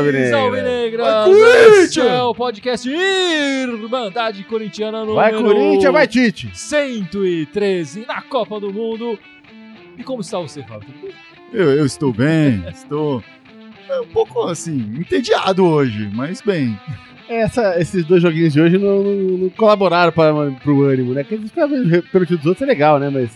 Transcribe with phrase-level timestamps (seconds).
[0.00, 0.38] Alvinegra.
[0.38, 1.04] Alvinegra!
[1.04, 1.96] Vai, Corinthians!
[1.96, 6.50] É o podcast Irmandade Corintiana no Vai, Corinthians, vai, Tite.
[6.52, 9.18] 113 na Copa do Mundo.
[9.98, 10.88] E como está você, Fábio?
[10.88, 11.14] Tudo bem?
[11.52, 13.22] Eu, eu estou bem, estou
[13.88, 16.78] é, um pouco assim, entediado hoje, mas bem.
[17.28, 21.22] Essa, esses dois joguinhos de hoje não, não, não colaboraram para, pro ânimo, né?
[21.22, 23.08] Porque pelo time dos outros é legal, né?
[23.08, 23.30] Mas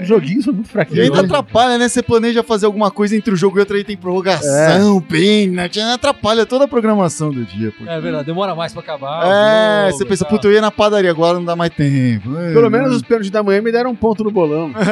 [0.00, 1.04] os joguinhos são muito E fraquinhos.
[1.04, 1.24] ainda né?
[1.24, 1.88] atrapalha, né?
[1.88, 6.44] Você planeja fazer alguma coisa entre o jogo e outro aí tem prorrogação, pênalti, atrapalha
[6.46, 7.72] toda a programação do dia.
[7.72, 9.24] porque- É verdade, demora mais pra acabar.
[9.26, 12.36] É, jogo você pensa, e puta, eu ia na padaria, agora não dá mais tempo.
[12.38, 14.70] É, Pelo menos os pênaltis da manhã me deram um ponto no bolão.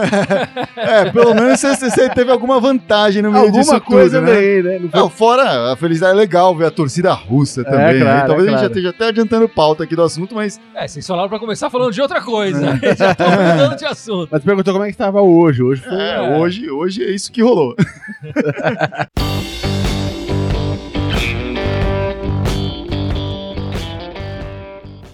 [0.76, 4.34] É, pelo menos você, você teve alguma vantagem no meio Alguma disso coisa tudo, né?
[4.34, 4.78] ganhei, né?
[4.78, 7.78] Não foi- Não, fora a felicidade é legal ver a torcida russa também.
[7.94, 8.00] né?
[8.00, 8.66] claro, Talvez é a gente já claro.
[8.72, 12.00] esteja até adiantando pauta aqui do assunto, mas É, vocês falaram pra começar falando de
[12.00, 12.60] outra coisa.
[12.98, 14.28] Já tô mudando de assunto.
[14.30, 15.62] Mas perguntou como é que estava hoje.
[15.62, 15.94] Hoje foi.
[16.00, 17.74] é, hoje, hoje é isso que rolou.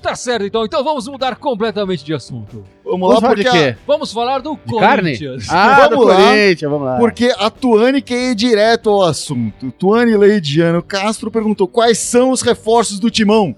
[0.03, 0.65] Tá certo, então.
[0.65, 2.63] Então vamos mudar completamente de assunto.
[2.85, 3.77] Vamos Vamos lá, falar porque, a?
[3.85, 5.03] Vamos falar do De carne?
[5.19, 5.49] Corinthians.
[5.51, 6.15] Ah, Vamos do lá.
[6.17, 6.97] Corinthians, vamos lá.
[6.99, 9.73] porque a Tuane quer ir direto ao assunto.
[9.73, 13.57] Tuane Leidiano Castro perguntou quais são os reforços do timão.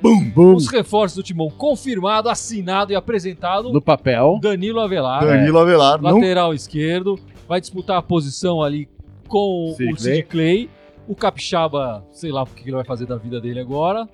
[0.00, 0.54] Bum, bum.
[0.54, 3.72] Os reforços do Timão confirmado, assinado e apresentado.
[3.72, 4.38] No papel.
[4.40, 6.00] Danilo Avelar, Danilo Avelar.
[6.00, 7.18] Não, lateral esquerdo,
[7.48, 8.88] vai disputar a posição ali
[9.26, 10.14] com Sid o Clay.
[10.16, 10.70] Sid Clay.
[11.08, 14.06] O Capixaba, sei lá o que ele vai fazer da vida dele agora.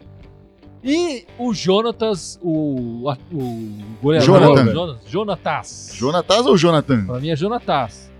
[0.82, 3.68] E o Jonatas, o, o
[4.02, 4.26] goleador.
[4.40, 4.72] Jonathan.
[4.72, 5.90] Jonas, Jonatas.
[5.94, 7.06] Jonatas ou Jonathan?
[7.06, 8.12] Pra mim é Jonatas.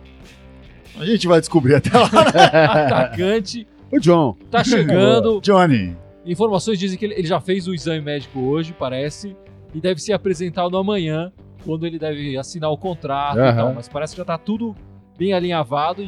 [0.99, 2.07] A gente vai descobrir até lá.
[2.09, 4.37] Atacante, O John.
[4.51, 5.41] tá chegando.
[5.41, 5.97] Johnny.
[6.27, 9.37] Informações dizem que ele, ele já fez o exame médico hoje, parece,
[9.75, 11.31] e deve ser apresentado amanhã,
[11.65, 13.57] quando ele deve assinar o contrato e Aham.
[13.57, 13.75] tal.
[13.75, 14.75] Mas parece que já tá tudo
[15.19, 16.07] bem alinhavado e,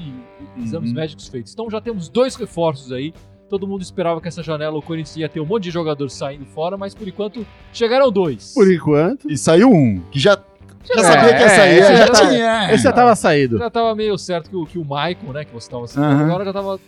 [0.57, 0.97] e exames Uhum.
[0.97, 1.53] médicos feitos.
[1.53, 3.13] Então já temos dois reforços aí.
[3.49, 6.45] Todo mundo esperava que essa janela o Corinthians ia ter um monte de jogador saindo
[6.47, 8.53] fora, mas por enquanto chegaram dois.
[8.55, 9.31] Por enquanto.
[9.31, 10.37] E saiu um, que já,
[10.85, 11.79] já É, sabia que ia é, sair.
[11.79, 12.75] esse já, já tá- tinha.
[12.75, 13.59] Esse já tava saído.
[13.59, 16.25] Já tava meio certo que o, que o Maicon, né, que você tava citando Aham.
[16.25, 16.81] agora, já tava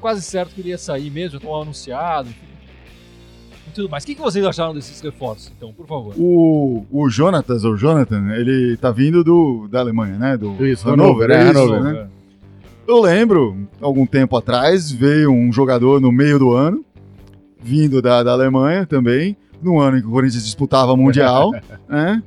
[0.00, 2.49] quase certo que ele ia sair mesmo, já tava anunciado, enfim.
[3.70, 4.02] E tudo mais.
[4.02, 6.12] O que, que vocês acharam desses reforços, então, por favor?
[6.18, 10.36] O, o Jonatas, ou Jonathan, ele tá vindo do, da Alemanha, né?
[10.36, 11.80] Do Isso, Hannover, é, isso, Hannover.
[11.82, 12.08] né?
[12.88, 16.84] Eu lembro, algum tempo atrás, veio um jogador no meio do ano,
[17.62, 21.52] vindo da, da Alemanha também, no ano em que o Corinthians disputava Mundial,
[21.88, 22.20] né?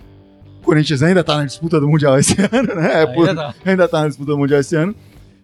[0.61, 3.01] O Corinthians ainda tá na disputa do Mundial esse ano, né?
[3.03, 3.55] É por- Ainda tá.
[3.65, 4.95] ainda tá na disputa do Mundial esse ano,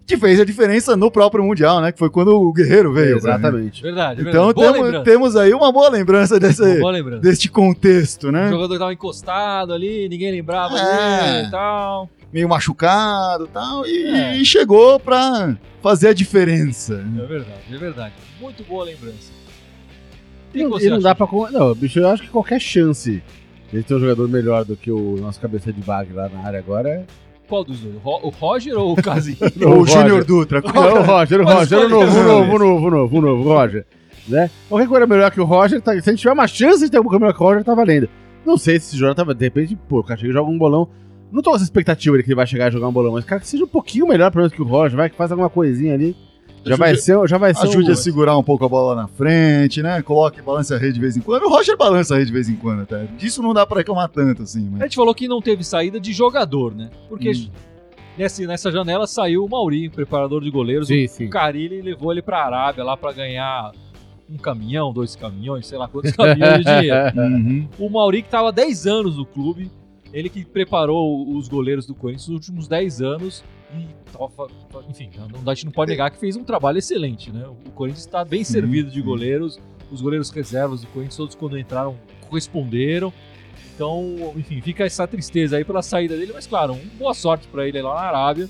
[0.10, 1.92] que fez a diferença no próprio Mundial, né?
[1.92, 3.20] Que foi quando o Guerreiro veio.
[3.22, 3.82] pra- Exatamente.
[3.82, 4.54] Verdade, Então verdade.
[4.54, 7.22] Boa temos, temos aí uma boa lembrança desse, Boa lembrança.
[7.22, 8.50] deste contexto, O né?
[8.50, 11.34] jogador tava encostado ali, ninguém lembrava É.
[11.34, 12.10] dele e tal.
[12.34, 14.36] Meio machucado e tal, e, É.
[14.38, 16.96] e chegou pra fazer a diferença.
[17.18, 18.14] É verdade, é verdade.
[18.42, 19.32] Muito boa lembrança.
[20.54, 21.28] O E, você e não dá pra.
[21.28, 23.22] con- Não, bicho, eu acho que qualquer chance
[23.72, 26.58] de ter um jogador melhor do que o nosso cabeça de bag lá na área
[26.60, 27.04] agora é.
[27.50, 27.96] Qual dos dois?
[27.96, 28.96] O Ro- O Roger ou o
[29.68, 30.24] Ou o Júnior.
[30.24, 30.62] Dutra.
[30.62, 33.22] Não, o Roger, o Roger, o escolhe novo, o novo, o novo, o novo, o
[33.22, 33.86] novo, o Roger.
[34.28, 34.50] Né?
[34.70, 36.98] Qualquer coisa melhor que o Roger, tá- se a gente tiver uma chance de ter
[36.98, 38.08] alguma coisa melhor que o Roger, tá valendo.
[38.46, 40.58] Não sei se esse jogador tava, de repente, pô, o cara chega e joga um
[40.58, 40.88] bolão.
[41.32, 43.26] Não tô com essa expectativa de que ele vai chegar a jogar um bolão, mas
[43.26, 45.50] cara, que seja um pouquinho melhor pelo menos que o Roger, vai, que faz alguma
[45.50, 46.16] coisinha ali.
[46.66, 49.08] Já vai ser, já vai ser Ajude um- a segurar um pouco a bola na
[49.08, 50.02] frente, né?
[50.02, 51.44] Coloque, balance a rede de vez em quando.
[51.44, 53.06] O Roger balança a rede de vez em quando até.
[53.18, 54.68] Disso não dá pra reclamar tanto, assim.
[54.68, 54.82] A Mas...
[54.84, 56.90] gente falou que não teve saída de jogador, né?
[57.08, 57.50] Porque Hum.
[58.18, 60.88] nessa, nessa janela saiu o Mauri, preparador de goleiros.
[60.88, 61.30] Sim, o sim.
[61.30, 63.72] Carilli levou ele pra Arábia lá pra ganhar
[64.30, 67.18] um caminhão, dois caminhões, sei lá quantos caminhões de dinheiro.
[67.18, 67.68] Uhum.
[67.80, 69.72] O Mauri, que tava há 10 anos no clube,
[70.14, 73.44] ele que preparou os goleiros do Corinthians nos últimos 10 anos
[73.74, 74.48] e tava,
[74.90, 75.10] enfim,
[75.46, 77.46] a gente não pode negar que fez um trabalho excelente, né?
[77.48, 79.06] O Corinthians está bem Sim, servido de sim.
[79.06, 79.60] goleiros,
[79.92, 81.96] os goleiros reservas do Corinthians, todos quando entraram,
[82.28, 83.14] corresponderam.
[83.76, 87.68] Então, enfim, fica essa tristeza aí pela saída dele, mas claro, um, boa sorte para
[87.68, 88.50] ele lá na Arábia.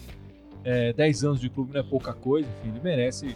[0.64, 3.36] É, 10 anos de clube não é pouca coisa, enfim, ele merece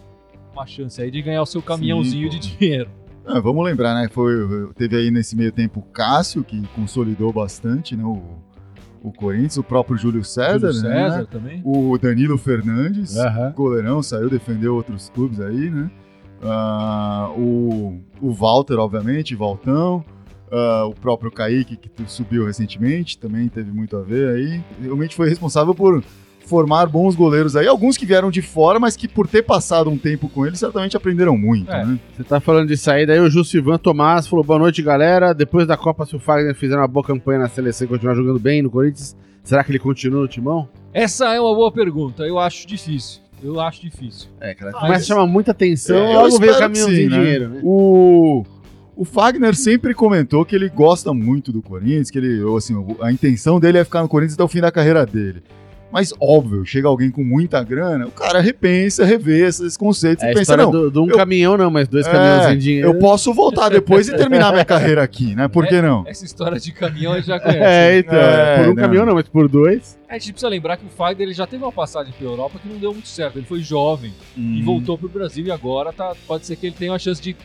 [0.52, 2.38] uma chance aí de ganhar o seu caminhãozinho pô.
[2.38, 2.90] de dinheiro.
[3.26, 4.08] Ah, vamos lembrar, né?
[4.10, 4.34] Foi,
[4.74, 8.04] teve aí nesse meio tempo o Cássio, que consolidou bastante né?
[8.04, 8.22] o,
[9.04, 11.10] o Corinthians, o próprio Júlio César, Júlio né?
[11.10, 11.60] César também.
[11.62, 13.52] o Danilo Fernandes, Aham.
[13.54, 15.90] goleirão, saiu, defendeu outros clubes aí, né?
[16.42, 20.02] Ah, o, o Walter, obviamente, Valtão.
[20.50, 24.62] Ah, o próprio Kaique, que subiu recentemente, também teve muito a ver aí.
[24.82, 26.02] Realmente foi responsável por
[26.46, 27.66] formar bons goleiros aí.
[27.66, 30.96] Alguns que vieram de fora, mas que por ter passado um tempo com ele, certamente
[30.96, 31.84] aprenderam muito, É.
[31.84, 31.98] né?
[32.16, 35.32] Você tá falando de saída aí, o Justo Ivan Tomás falou boa noite, galera.
[35.32, 38.38] Depois da Copa, se o Fagner fizer uma boa campanha na seleção e continuar jogando
[38.38, 40.68] bem no Corinthians, será que ele continua no timão?
[40.92, 43.20] Essa é uma boa pergunta, eu acho difícil.
[43.42, 44.28] Eu acho difícil.
[44.40, 47.02] É, cara, Mas- começa a chamar muita atenção, É, eu logo vem o caminhãozinho que
[47.04, 47.18] sim, né?
[47.24, 47.60] dinheiro, né?
[47.62, 48.42] O,
[48.96, 53.60] o Fagner sempre comentou que ele gosta muito do Corinthians, que ele, assim, a intenção
[53.60, 55.42] dele é ficar no Corinthians até o fim da carreira dele.
[55.94, 60.34] Mas, óbvio, chega alguém com muita grana, o cara repensa, revê esses conceitos É e
[60.34, 62.88] pensa, não, do- de um eu- caminhão não, mas dois É, caminhões de dinheiro.
[62.88, 65.46] eu posso voltar depois e terminar minha carreira aqui, né?
[65.46, 66.02] Por que não?
[66.04, 67.62] Essa história de caminhão a gente já conhece.
[67.62, 68.74] É, então, É, por um não.
[68.74, 69.96] caminhão não, mas por dois.
[70.08, 72.68] A gente precisa lembrar que o Fagner ele já teve uma passagem pela Europa que
[72.68, 73.38] não deu muito certo.
[73.38, 74.62] Ele foi jovem e Hum.
[74.64, 77.36] voltou pro Brasil e agora tá, pode ser que ele tenha uma chance de,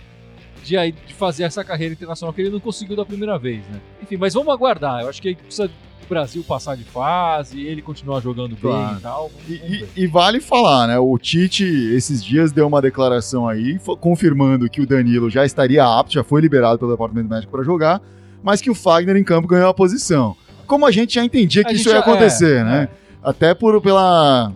[0.64, 3.80] de, aí- de fazer essa carreira internacional que ele não conseguiu da primeira vez, né?
[4.02, 5.02] Enfim, mas vamos aguardar.
[5.02, 5.70] Eu acho que precisa
[6.10, 8.88] Brasil passar de fase, ele continuar jogando Claro.
[8.90, 9.32] bem e tal.
[9.48, 10.98] E, e- e vale falar, né?
[11.00, 16.14] O Tite, esses dias, deu uma declaração aí, confirmando que o Danilo já estaria apto,
[16.14, 18.02] já foi liberado pelo departamento médico para jogar,
[18.44, 20.36] mas que o Fagner em campo ganhou a posição.
[20.68, 22.90] Como a gente já entendia que A isso ia já- acontecer, é, né?
[23.24, 24.54] Até por, pela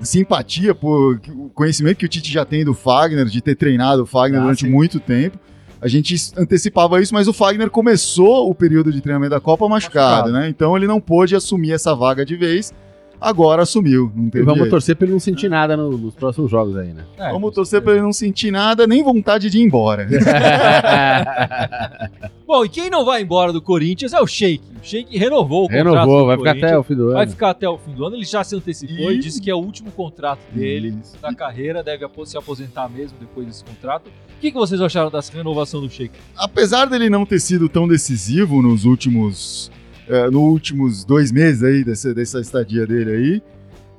[0.00, 4.06] simpatia, por o conhecimento que o Tite já tem do Fagner, de ter treinado o
[4.06, 4.70] Fagner Ah, durante sim.
[4.70, 5.38] muito tempo.
[5.80, 10.30] A gente antecipava isso, mas o Fagner começou o período de treinamento da Copa machucado,
[10.30, 10.32] Machucado.
[10.32, 10.48] né?
[10.48, 12.72] Então ele não pôde assumir essa vaga de vez.
[13.20, 14.70] Agora assumiu, não E teve vamos jeito.
[14.70, 17.04] torcer pra ele não sentir nada no- nos próximos jogos aí, né?
[17.18, 17.96] É, Vamos torcer pra certeza.
[17.96, 20.06] ele não sentir nada, nem vontade de ir embora.
[22.46, 24.62] Bom, e quem não vai embora do Corinthians é o Sheik.
[24.82, 27.12] O Sheik renovou o contrato Renovou, vai ficar até o fim do ano.
[27.14, 28.16] Vai ficar até o fim do ano.
[28.16, 31.16] Ele já se antecipou e, E- disse que é o último contrato dele Isso.
[31.20, 34.06] da carreira, deve se aposentar mesmo depois desse contrato.
[34.06, 36.14] O que, que vocês acharam dessa renovação do Sheik?
[36.36, 39.70] Apesar dele não ter sido tão decisivo nos últimos,
[40.08, 43.42] eh, nos últimos dois meses aí dessa, dessa estadia dele aí,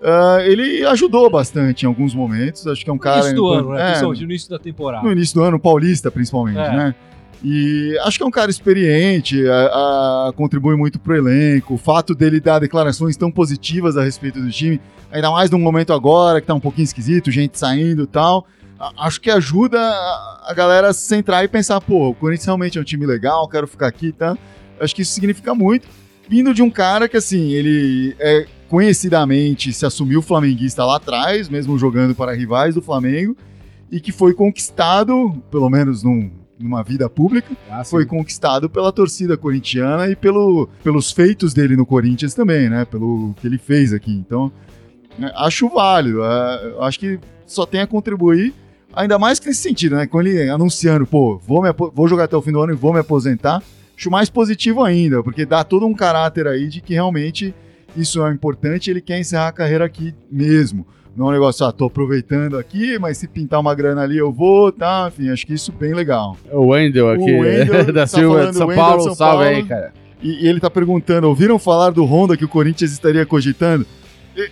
[0.04, 2.66] ah, ele ajudou bastante em alguns momentos.
[2.68, 3.94] Acho que é um No cara início do ano, né?
[3.98, 5.06] é, no início da temporada.
[5.06, 6.72] no início do ano paulista, principalmente, É.
[6.76, 6.96] né?
[7.44, 11.76] E acho que é um cara experiente, a- a- contribui muito pro elenco.
[11.76, 14.80] O fato dele dar declarações tão positivas a respeito do time,
[15.10, 18.46] ainda mais num momento agora que tá um pouquinho esquisito, gente saindo e tal.
[18.78, 22.46] a- Acho que ajuda a a galera a se centrar e pensar, pô, o Corinthians
[22.46, 24.36] realmente é um time legal, quero ficar aqui, tá?
[24.80, 25.88] Acho que isso significa muito.
[26.28, 31.78] Vindo de um cara que, assim, ele é conhecidamente se assumiu flamenguista lá atrás, mesmo
[31.78, 33.36] jogando para rivais do Flamengo,
[33.92, 36.30] e que foi conquistado, pelo menos num-
[36.60, 41.86] numa vida pública, Ah, foi conquistado pela torcida corintiana e pelo, pelos feitos dele no
[41.86, 42.86] Corinthians também, né?
[42.86, 44.12] Pelo que ele fez aqui.
[44.12, 44.52] Então,
[45.18, 46.22] né, acho válido.
[46.24, 48.54] é, acho que só tem a contribuir,
[48.94, 50.06] ainda mais que nesse sentido, né?
[50.06, 52.94] Com ele anunciando, pô, vou, me vou jogar até o fim do ano e vou
[52.94, 53.64] me aposentar.
[54.00, 57.54] Acho mais positivo ainda, porque dá todo um caráter aí de que realmente
[57.98, 60.88] isso é importante ele quer encerrar a carreira aqui mesmo.
[61.18, 64.32] Não é um negócio, ah, tô aproveitando aqui, mas se pintar uma grana ali eu
[64.32, 65.12] vou, tá?
[65.12, 66.38] Enfim, acho que isso bem legal.
[66.50, 69.04] É O Wendel aqui, O Wendel da tá Silva de São Wendel Paulo.
[69.04, 69.58] São salve Paulo.
[69.58, 69.94] aí, cara.
[70.24, 73.86] E, e ele tá perguntando: ouviram falar do Honda que o Corinthians estaria cogitando?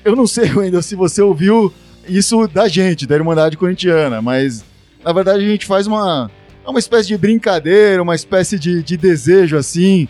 [0.03, 1.73] Eu não sei, Wendel, se você ouviu
[2.05, 4.65] isso da gente, da Irmandade Corintiana, mas
[5.05, 6.29] na verdade a gente faz uma,
[6.67, 10.05] é uma espécie de brincadeira, uma espécie de, de desejo assim,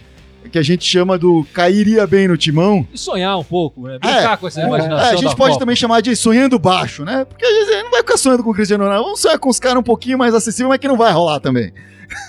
[0.51, 2.87] que a gente chama do cairia bem no timão.
[2.91, 3.99] E sonhar um pouco, né?
[3.99, 5.07] Brincar com essa imaginação.
[5.07, 5.59] É, a gente da pode Copa.
[5.59, 7.25] também chamar de sonhando baixo, né?
[7.25, 9.03] Porque a gente não vai ficar sonhando com o Cristiano Ronaldo.
[9.03, 11.71] Vamos sonhar com os caras um pouquinho mais acessível, mas que não vai rolar também.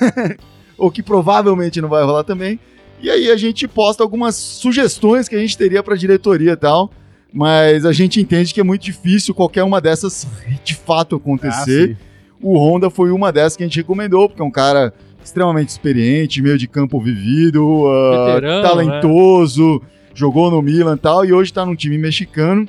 [0.77, 2.61] Ou que provavelmente não vai rolar também.
[3.01, 6.91] E aí a gente posta algumas sugestões que a gente teria pra diretoria e tal.
[7.33, 10.27] Mas a gente entende que é muito difícil qualquer uma dessas
[10.63, 11.97] de fato acontecer.
[11.99, 12.08] Ah.
[12.43, 14.93] O Honda foi uma dessas que a gente recomendou, porque é um cara
[15.23, 19.83] extremamente experiente, meio de campo vivido, ah, Veterano, talentoso,
[20.15, 22.67] jogou no Milan e tal, e hoje tá num time mexicano.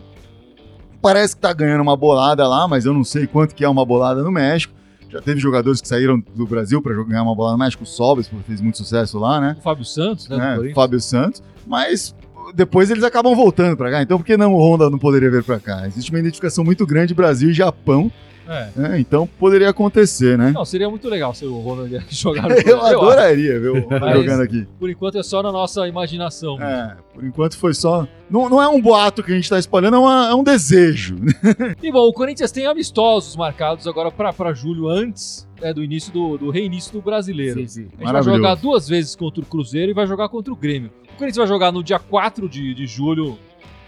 [1.02, 3.86] Parece que tá ganhando uma bolada lá, mas eu não sei quanto que é uma
[3.86, 4.74] bolada no México.
[5.10, 8.28] Já teve jogadores que saíram do Brasil para ganhar uma bolada no México, o Sobes,
[8.28, 9.56] porque fez muito sucesso lá, né?
[9.58, 10.38] O Fábio Santos, né?
[10.38, 10.56] né?
[10.56, 10.76] Corinthians.
[10.76, 12.16] Fábio Santos, mas
[12.54, 14.02] depois eles acabam voltando para cá.
[14.02, 15.88] Então por que não o Honda não poderia vir para cá?
[15.88, 18.12] Existe uma identificação muito grande Brasil e Japão,
[18.50, 18.70] É.
[18.76, 19.00] né?
[19.00, 20.52] então poderia acontecer, né?
[20.52, 24.42] Não, seria muito legal se o Ronald jogar no Eu adoraria ver o Mas- jogando
[24.42, 24.68] aqui.
[24.80, 26.62] Por enquanto é só na nossa imaginação.
[26.62, 28.08] É, por enquanto foi só.
[28.30, 31.16] Não, não é um boato que a gente tá espalhando, é, uma- é um desejo.
[31.82, 36.38] E bom, o Corinthians tem amistosos marcados agora para julho, antes né, do início do,
[36.38, 37.60] do reinício do brasileiro.
[37.62, 37.88] Sim, sim.
[38.00, 40.90] A gente vai jogar duas vezes contra o Cruzeiro e vai jogar contra o Grêmio.
[41.06, 43.38] O Corinthians vai jogar no dia 4 de, de julho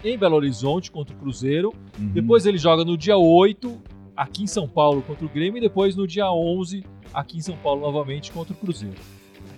[0.04, 1.72] em Belo Horizonte contra o Cruzeiro.
[1.98, 2.08] Uhum.
[2.08, 3.80] Depois ele joga no dia 8
[4.16, 7.56] aqui em São Paulo contra o Grêmio e depois no dia 11 aqui em São
[7.56, 8.96] Paulo novamente contra o Cruzeiro.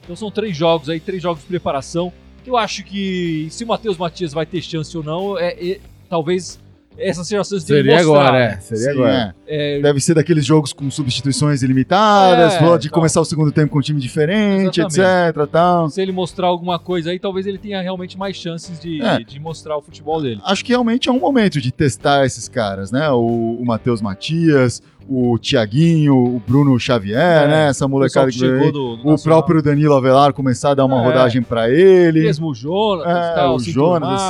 [0.03, 2.13] Então são três jogos aí, três jogos de preparação.
[2.47, 6.61] Eu acho que se o Matheus Matias vai ter chance ou não, é, é- talvez
[6.99, 8.21] essa seja a chance dele Seria mostrar.
[8.29, 8.57] agora, é.
[8.61, 9.35] Seria Sim, agora.
[9.47, 9.79] é.
[9.79, 12.95] É, Deve ser daqueles jogos com substituições ilimitadas, É, pode tal.
[12.99, 15.29] começar o segundo tempo com um time diferente, Exatamente.
[15.39, 15.51] etc.
[15.51, 15.91] Tal.
[15.91, 19.19] se ele mostrar alguma coisa aí, talvez ele tenha realmente mais chances de, É.
[19.19, 20.41] de mostrar o futebol dele.
[20.45, 23.11] Acho que realmente é um momento de testar esses caras, né?
[23.11, 27.69] O, o Matheus Matias, o Tiaguinho, o Bruno Xavier, É, né?
[27.69, 28.73] Essa molecada que veio chegou aí.
[28.73, 31.05] do, do O próprio Danilo Avelar começar a dar uma É.
[31.05, 32.23] rodagem pra ele.
[32.23, 34.21] Mesmo o Jonas, É, tal, o Jonas.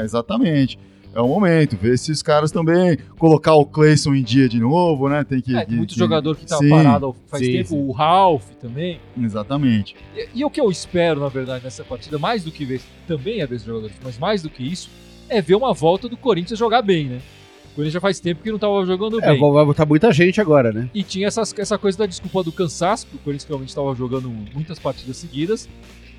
[0.00, 0.78] É, exatamente.
[1.14, 2.98] É o momento, ver esses caras também.
[3.18, 5.22] Colocar o Cleison em dia de novo, né?
[5.22, 5.54] Tem que.
[5.56, 7.86] É, tem muito que- jogador que tá Sim, parado faz sim, tempo, sim.
[7.88, 9.00] o Ralph também.
[9.16, 9.94] Exatamente.
[10.16, 13.40] E, e o que eu espero, na verdade, nessa partida, mais do que ver, também
[13.40, 14.90] é ver os jogadores, mas mais do que isso,
[15.28, 17.20] é ver uma volta do Corinthians jogar bem, né?
[17.66, 19.40] O Corinthians já faz tempo que não tava jogando É, bem.
[19.52, 20.90] vai botar muita gente agora, né?
[20.92, 24.28] E tinha essas- essa coisa da desculpa do cansaço, que o Corinthians realmente estava jogando
[24.52, 25.68] muitas partidas seguidas,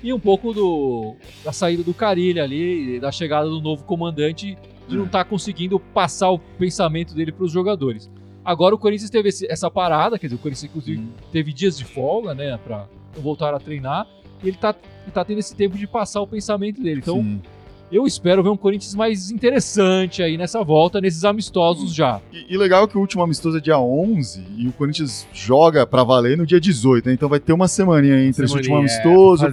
[0.02, 4.56] e um pouco do, da saída do Carilli ali, da chegada do novo comandante,
[4.94, 8.10] não estar conseguindo passar o pensamento dele para os jogadores.
[8.44, 11.02] Agora o Corinthians teve esse- essa parada, quer dizer, o Corinthians inclusive
[11.32, 12.86] teve dias de folga, né, para
[13.20, 14.06] voltar a treinar,
[14.42, 17.00] e ele tá, ele tá tendo esse tempo de passar o pensamento dele.
[17.00, 17.40] Então Sim.
[17.90, 22.20] eu espero ver um Corinthians mais interessante aí nessa volta, nesses amistosos já.
[22.32, 26.04] E, e legal que o último amistoso é dia 11 e o Corinthians joga pra
[26.04, 27.14] valer no dia 18, né?
[27.14, 29.50] Então vai ter uma semaninha entre esse último Semaninha, é, amistoso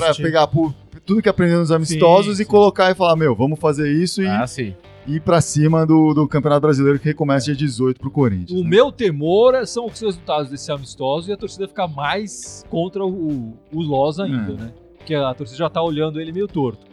[0.00, 2.50] pra pegar por- tudo que aprendeu nos amistosos Sim, e sim.
[2.50, 4.74] colocar e falar, meu, vamos fazer isso e Ah, sim.
[5.06, 8.58] ir pra cima do, do Campeonato Brasileiro que recomeça dia 18 pro Corinthians.
[8.58, 8.70] O né?
[8.70, 13.54] meu temor é- são os resultados desse amistoso e a torcida ficar mais contra o,
[13.72, 14.56] o Loz ainda, É.
[14.56, 14.72] né?
[14.96, 16.86] Porque a torcida já tá olhando ele meio torto.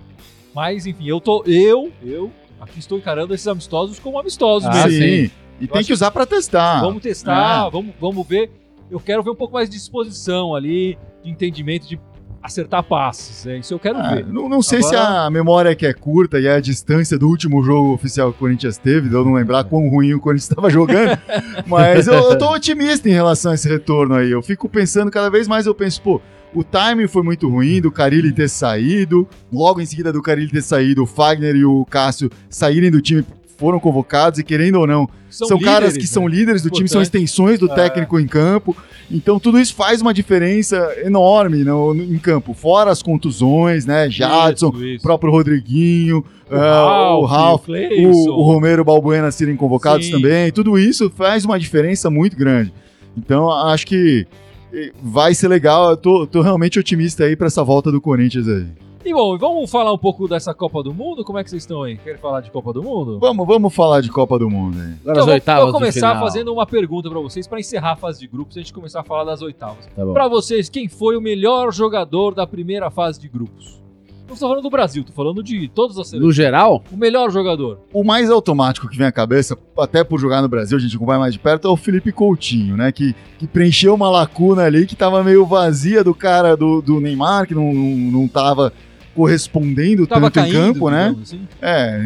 [0.54, 1.44] Mas, enfim, eu tô.
[1.46, 4.92] Eu, eu, aqui estou encarando esses amistosos como amistosos Ah, mesmo.
[4.92, 5.32] sim.
[5.62, 6.82] E tem acho que usar pra testar.
[6.82, 7.72] Vamos testar, É.
[7.72, 8.52] vamos, vamos ver.
[8.90, 11.98] Eu quero ver um pouco mais de disposição ali, de entendimento, de
[12.42, 13.46] acertar passes.
[13.46, 14.26] É isso eu quero Ah, ver.
[14.28, 17.64] não, não sei se Agora- a memória que é curta e a distância do último
[17.64, 20.70] jogo oficial que o Corinthians teve, de eu não lembrar quão ruim o Corinthians estava
[20.70, 21.18] jogando,
[21.68, 24.32] mas eu, eu tô otimista em relação a esse retorno aí.
[24.32, 26.22] Eu fico pensando, cada vez mais eu penso, pô,
[26.54, 30.62] o timing foi muito ruim do Carilli ter saído, logo em seguida do Carilli ter
[30.62, 33.24] saído, o Fagner e o Cássio saírem do time
[33.62, 36.36] foram convocados e querendo ou não, são, caras líderes, que são né?
[36.36, 37.24] líderes do time, são Importante.
[37.24, 37.76] extensões do É.
[37.76, 38.76] técnico em campo.
[39.10, 42.56] Então tudo isso faz uma diferença enorme no, no- em campo.
[42.56, 44.10] Fora as contusões, né?
[44.10, 45.00] Jadson, Isso, isso.
[45.00, 47.72] o próprio Rodriguinho, O ah, o Ralf, o
[48.08, 50.14] o, o Romero Balbuena serem convocados Sim.
[50.14, 50.52] também.
[50.52, 52.74] Tudo isso faz uma diferença muito grande.
[53.16, 54.26] Então acho que
[54.74, 55.92] eh, vai ser legal.
[55.92, 58.66] Eu tô, tô realmente otimista aí pra essa volta do Corinthians aí.
[59.04, 61.24] E bom, vamos falar um pouco dessa Copa do Mundo?
[61.26, 61.98] Como é que vocês estão aí?
[61.98, 63.18] Querem falar de Copa do Mundo?
[63.20, 64.84] Vamos, vamos falar de Copa do Mundo aí.
[64.84, 66.24] Agora Então, as oitavas vou começar final.
[66.24, 69.00] fazendo uma pergunta pra vocês pra encerrar a fase de grupos e a gente começar
[69.00, 69.88] a falar das oitavas.
[69.96, 70.14] Tá bom.
[70.14, 73.82] Pra vocês, quem foi o melhor jogador da primeira fase de grupos?
[74.30, 76.28] Não tô falando do Brasil, tô falando de todas as seleções.
[76.28, 77.80] No geral, O melhor jogador.
[77.92, 81.20] O mais automático que vem à cabeça, até por jogar no Brasil, a gente acompanha
[81.20, 82.92] mais de perto, é o Felipe Coutinho, né?
[82.94, 87.46] Que, que preencheu uma lacuna ali que tava meio vazia do cara do, do Neymar,
[87.48, 88.72] que não, não, não tava
[89.16, 91.16] correspondendo Tava tanto em caindo, campo, né?
[91.22, 91.42] assim.
[91.62, 92.00] É,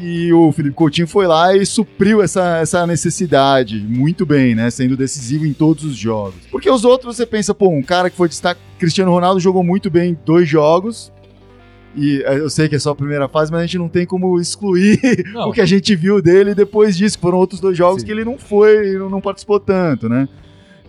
[0.00, 4.70] e o Felipe Coutinho foi lá e supriu essa, essa necessidade muito bem, né?
[4.70, 6.40] Sendo decisivo em todos os jogos.
[6.50, 8.60] Porque os outros você pensa, pô, um cara que foi destaque.
[8.78, 11.12] Cristiano Ronaldo jogou muito bem em dois jogos.
[11.96, 14.06] E é, eu sei que é só a primeira fase, mas a gente não tem
[14.06, 15.00] como excluir
[15.32, 18.06] Não, o que a gente viu dele depois disso, foram outros dois jogos Sim.
[18.06, 20.28] que ele não foi, não não participou tanto, né?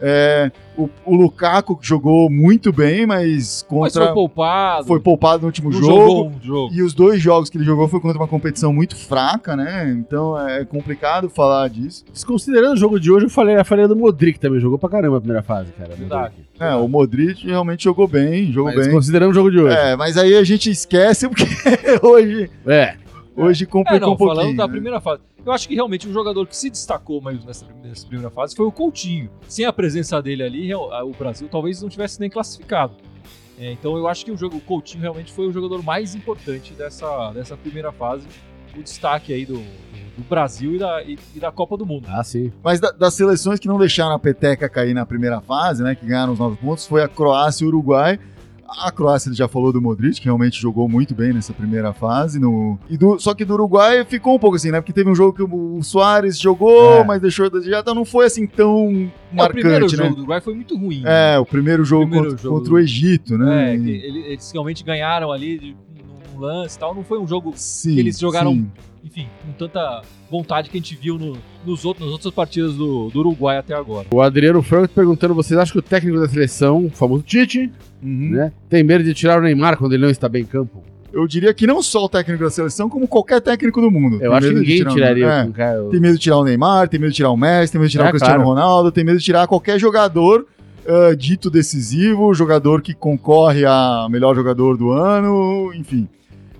[0.01, 0.51] É,
[0.83, 4.87] o, o Lukaku jogou muito bem, mas mas contra foi poupado.
[4.87, 5.91] foi poupado no último não jogo.
[5.93, 6.73] jogou um jogo.
[6.73, 9.91] E os dois jogos que ele jogou foi contra uma competição muito fraca, né?
[9.99, 12.05] Então é complicado falar disso.
[12.11, 14.59] desconsiderando o jogo de hoje, eu falei a falha do Modric também.
[14.59, 15.95] Jogou pra caramba a primeira fase, cara.
[15.95, 16.33] Verdade.
[16.59, 18.83] É, o Modric realmente jogou bem, jogou Mas bem.
[18.85, 19.75] desconsiderando o jogo de hoje.
[19.75, 21.45] É, mas aí a gente esquece porque
[22.03, 22.95] hoje, É.
[23.35, 24.35] hoje É, complicou não, um pouquinho.
[24.41, 24.71] falando da né?
[24.71, 25.21] primeira fase.
[25.45, 28.65] Eu acho que realmente um jogador que se destacou mais nessa, nessa primeira fase foi
[28.65, 29.29] o Coutinho.
[29.47, 32.93] Sem a presença dele ali, o Brasil talvez não tivesse nem classificado.
[33.57, 36.73] É, então eu acho que o, jogo, o Coutinho realmente foi o jogador mais importante
[36.73, 38.25] dessa, dessa primeira fase.
[38.77, 42.05] O destaque aí do, do- do Brasil e da, e, e da Copa do Mundo.
[42.09, 42.51] Ah, sim.
[42.63, 45.95] Mas da- das seleções que não deixaram a peteca cair na primeira fase, né?
[45.95, 48.19] Que ganharam os nove pontos, foi a Croácia e o Uruguai.
[48.77, 52.39] A Croácia ele já falou do Modric, que realmente jogou muito bem nessa primeira fase.
[52.39, 52.77] No...
[52.89, 53.19] E do...
[53.19, 54.79] Só que do Uruguai ficou um pouco assim, né?
[54.79, 57.03] Porque teve um jogo que o Soares jogou, É.
[57.03, 60.09] mas deixou de já então não foi assim tão É, o primeiro marcante, jogo né?
[60.09, 61.01] do Uruguai foi muito ruim.
[61.01, 61.35] né?
[61.35, 63.73] É, o primeiro jogo, Primeiro contra, jogo contra o Egito, né?
[63.73, 65.75] É, E- eles realmente ganharam ali de,
[66.33, 66.93] num lance e tal.
[66.93, 68.71] Não foi um jogo Sim, que eles jogaram sim.
[69.03, 73.09] enfim, com tanta vontade que a gente viu no- nos outros, nas outras partidas do,
[73.09, 74.07] do Uruguai até agora.
[74.11, 77.71] O Adriano Franco perguntando: vocês acham que o técnico da seleção, o famoso Tite,
[78.01, 78.31] Uhum.
[78.31, 80.83] né, tem medo de tirar o Neymar quando ele não está bem em campo?
[81.11, 84.17] eu diria que não só o técnico da seleção, como qualquer técnico do mundo.
[84.17, 85.43] Eu Tem acho que ninguém tirar tiraria é.
[85.43, 85.83] o cara.
[85.89, 87.93] Tem medo de tirar o Neymar, tem medo de tirar o Messi, tem medo de
[87.93, 88.49] tirar É, o Cristiano claro.
[88.49, 90.45] Ronaldo, tem medo de tirar qualquer jogador
[90.87, 96.07] ah, dito decisivo, jogador que concorre a melhor jogador do ano, enfim.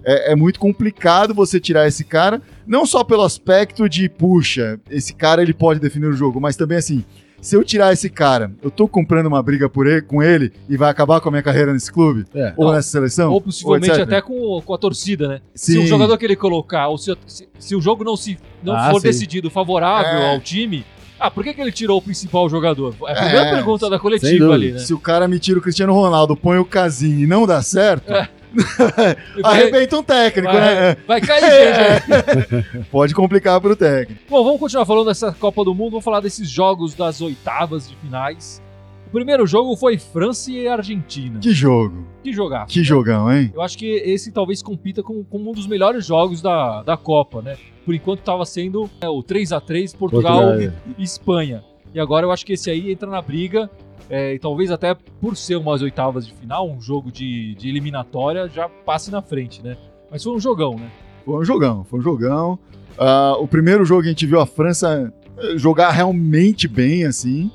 [0.04, 5.16] É, é muito complicado você tirar esse cara, não só pelo aspecto de, puxa, esse
[5.16, 7.04] cara ele pode definir o jogo, mas também assim,
[7.42, 10.76] se eu tirar esse cara, eu tô comprando uma briga por ele, com ele e
[10.78, 12.26] vai acabar com a minha carreira nesse clube?
[12.34, 12.54] É.
[12.58, 13.32] Ou Não, nessa seleção?
[13.32, 14.04] Ou possivelmente etc.
[14.04, 15.42] até com, com a torcida, né?
[15.56, 15.80] Se Sim.
[15.84, 18.90] o jogador que ele colocar, ou se, se, se o jogo não, se, não Ah,
[18.92, 19.08] for sim.
[19.08, 20.34] decidido favorável É.
[20.34, 20.86] ao time,
[21.20, 22.96] ah, por que, que ele tirou o principal jogador?
[23.08, 24.80] É a primeira É, pergunta da coletiva ali, né?
[24.80, 28.12] Se o cara me tira o Cristiano Ronaldo, põe o Casim e não dá certo,
[28.14, 28.30] É.
[29.44, 30.98] Arrebenta um técnico, vai, né?
[31.08, 32.86] vai cair, gente.
[32.92, 34.22] Pode complicar pro técnico.
[34.30, 35.92] Bom, vamos continuar falando dessa Copa do Mundo.
[35.92, 38.62] Vamos falar desses jogos das oitavas de finais.
[39.08, 41.40] O primeiro jogo foi França e Argentina.
[41.40, 42.06] Que jogo.
[42.24, 42.68] Que jogar?
[42.68, 43.52] Que jogão, hein?
[43.56, 47.42] Eu acho que esse talvez compita com, com um dos melhores jogos da, da Copa,
[47.42, 47.58] né?
[47.84, 50.74] Por enquanto estava sendo é, o 3 a 3 Portugal, Portugal, é.
[50.96, 51.64] e Espanha.
[51.92, 53.68] E agora eu acho que esse aí entra na briga.
[54.10, 58.50] É, e talvez até por ser umas oitavas de final, um jogo de, de eliminatória,
[58.50, 59.78] já passe na frente, né?
[60.10, 60.90] Mas foi um jogão, né?
[61.24, 62.58] Foi um jogão, foi um jogão.
[62.98, 67.52] Ah, o primeiro jogo que a gente viu a França eh, jogar realmente bem, assim.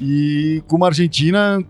[0.00, 1.64] E com uma Argentina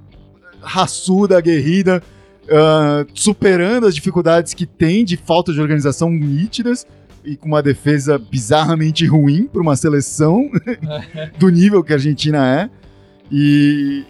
[0.62, 2.02] raçuda, aguerrida,
[2.50, 6.86] ah, superando as dificuldades que tem de falta de organização nítidas
[7.22, 10.50] e com uma defesa bizarramente ruim para uma seleção
[11.38, 12.70] do nível que a Argentina é.
[13.30, 14.04] E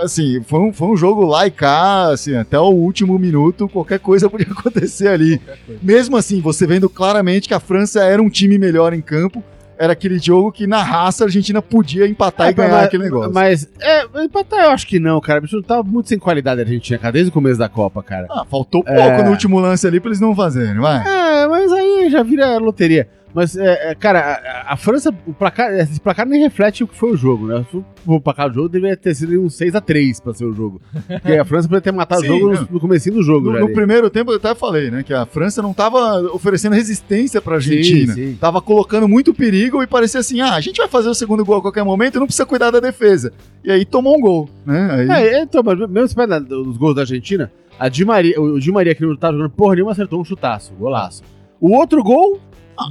[0.00, 3.98] assim, foi um, foi um jogo lá e cá, assim, até o último minuto, qualquer
[3.98, 5.40] coisa podia acontecer ali.
[5.82, 9.42] Mesmo assim, você vendo claramente que a França era um time melhor em campo,
[9.78, 13.04] era aquele jogo que na raça a Argentina podia empatar É, e ganhar mas- aquele
[13.04, 13.32] negócio.
[13.32, 15.38] Mas, é, empatar eu acho que não, cara.
[15.38, 18.26] O bicho tava muito sem qualidade a Argentina, cara, desde o começo da Copa, cara.
[18.30, 18.94] Ah, faltou É.
[19.08, 20.98] pouco no último lance ali pra eles não fazerem, vai.
[20.98, 23.08] É, mas aí já vira loteria.
[23.34, 26.96] Mas, é, é, cara, a, a França, o placar, esse placar nem reflete o que
[26.96, 27.64] foi o jogo, né?
[28.06, 30.80] O placar do jogo deveria ter sido um 6x3 pra ser o jogo.
[31.06, 33.52] Porque a França poderia ter matado Sim, o jogo no, no comecinho do jogo.
[33.52, 37.40] No, no primeiro tempo eu até falei, né, que a França não tava oferecendo resistência
[37.40, 38.14] pra Argentina.
[38.14, 38.38] Sim, sim.
[38.40, 41.58] Tava colocando muito perigo e parecia assim, ah, a gente vai fazer o segundo gol
[41.58, 43.32] a qualquer momento, não precisa cuidar da defesa.
[43.64, 45.06] E aí tomou um gol, né?
[45.08, 48.72] Aí, É, então, mas mesmo se dos gols da Argentina, a Di Maria, o Di
[48.72, 51.22] Maria que não tava jogando porra nenhuma acertou um chutaço, golaço.
[51.60, 52.40] O outro gol.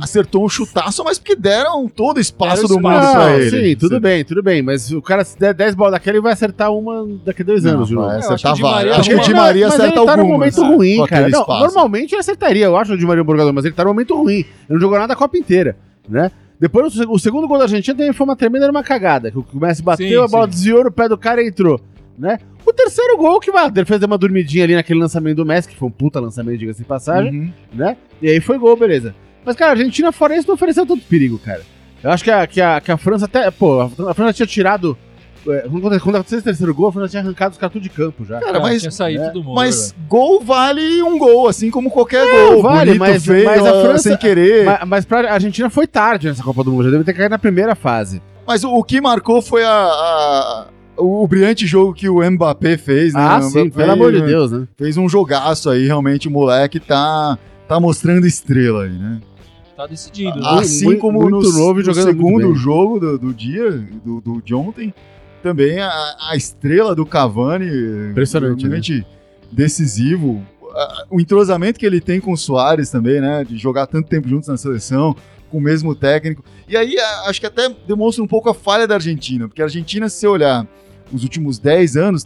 [0.02, 3.50] Acertou um chutaço, mas porque deram todo o espaço do mundo pra ele.
[3.50, 4.62] sim, tudo bem, tudo bem.
[4.62, 7.64] Mas o cara, se der 10 bolas daquela, ele vai acertar uma daqui a dois
[7.64, 8.08] Não, anos novo.
[8.08, 9.00] vai É, acertar que o Di Maria várias.
[9.00, 10.56] Acho que o Di Maria acerta ele tá num algumas.
[10.58, 11.30] momento ruim, cara.
[11.30, 14.16] Não, normalmente ele acertaria, eu acho, o Di Maria um mas ele tá num momento
[14.16, 14.38] ruim.
[14.40, 15.76] Ele não jogou nada a Copa inteira,
[16.08, 16.32] né?
[16.60, 19.32] Depois, o seg- o segundo gol da Argentina também foi uma tremenda uma cagada.
[19.34, 20.50] O Messi bateu, Sim, a bola sim.
[20.52, 21.80] desviou no pé do cara e entrou,
[22.18, 22.38] né?
[22.66, 25.70] O terceiro gol que vai, a defesa deu uma dormidinha ali naquele lançamento do Messi,
[25.70, 27.52] que foi um puta lançamento, diga-se de passagem, Uhum.
[27.74, 27.96] né?
[28.22, 29.16] E aí foi gol, beleza.
[29.46, 31.62] Mas, cara, a Argentina fora isso não ofereceu tanto perigo, cara.
[32.04, 34.98] Eu acho que a, que a, que a França até, pô, a França tinha tirado...
[35.48, 37.90] é, Quando quando aconteceu esse terceiro gol, a França tinha arrancado os caras tudo de
[37.90, 38.40] campo já.
[38.40, 39.56] Cara, É, mas, tinha saído é, todo mundo.
[39.56, 42.62] mas gol vale um gol, assim como qualquer gol.
[42.62, 44.66] vale, bonito, mas- feio, mas a França- sem querer.
[44.66, 47.32] Mas, Mas, mas pra Argentina foi tarde nessa Copa do Mundo, já deve ter caído
[47.32, 48.22] na primeira fase.
[48.48, 53.14] o, o que marcou foi a, a- o, o brilhante jogo que o Mbappé fez,
[53.14, 53.22] né?
[53.22, 54.68] Ah, O sim, Mbappé pelo amor de Deus, né?
[54.78, 59.20] Fez um jogaço aí, realmente o moleque tá, tá mostrando estrela aí, né?
[59.80, 60.46] Tá decidindo.
[60.46, 60.62] Ah, né?
[60.64, 63.72] assim muito- como muito no, novo no segundo jogo do, do dia,
[64.04, 64.94] do, do- de ontem,
[65.42, 65.90] também a,
[66.32, 68.82] a estrela do Cavani, Impressionante, né?
[69.50, 70.46] decisivo.
[71.10, 73.46] O entrosamento que ele tem com o Soares também, né?
[73.46, 75.16] De jogar tanto tempo juntos na seleção,
[75.50, 76.44] com o mesmo técnico.
[76.68, 80.10] E aí acho que até demonstra um pouco a falha da Argentina, porque a Argentina,
[80.10, 80.68] se você olhar
[81.10, 82.26] os últimos 10 anos,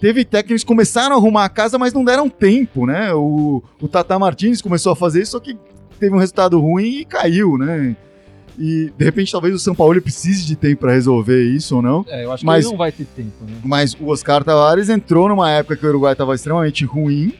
[0.00, 3.12] teve técnicos que começaram a arrumar a casa, mas não deram tempo, né?
[3.12, 5.58] O, o Tata Martins começou a fazer isso, só que
[6.02, 7.96] teve um resultado ruim e caiu, né?
[8.58, 12.04] E de repente talvez o São Paulo precise de tempo para resolver isso ou não.
[12.08, 13.54] É, eu acho Mas- que ele não vai ter tempo, né?
[13.64, 17.32] Mas o Oscar Tavares entrou numa época que o Uruguai estava extremamente ruim,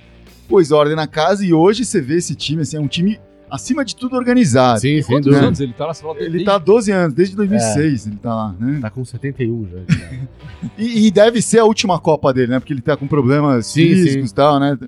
[0.48, 3.18] pôs ordem na casa e hoje você vê esse time, assim, é um time
[3.50, 4.80] acima de tudo organizado.
[4.80, 5.46] Sim, sem Quantos dúvida.
[5.46, 5.92] anos ele tá lá?
[5.92, 8.78] Você fala, Ele desde- tá há 12 anos, desde 2006 ele tá lá, né?
[8.80, 9.78] Tá com 71 já.
[10.78, 12.60] E, e deve ser a última Copa dele, né?
[12.60, 14.78] Porque ele tá com problemas Sim, físicos e tal, né?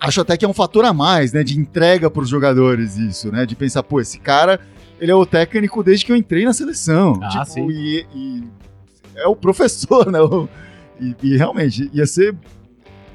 [0.00, 1.42] Acho até que é um fator a mais, né?
[1.42, 3.46] De entrega pros jogadores isso, né?
[3.46, 4.60] De pensar, pô, esse cara,
[5.00, 7.18] ele é o técnico desde que eu entrei na seleção.
[7.22, 7.66] Ah, sim.
[7.70, 8.44] E, e
[9.16, 10.20] é o professor, né?
[10.20, 10.48] O-
[11.00, 12.34] E, e realmente, ia ser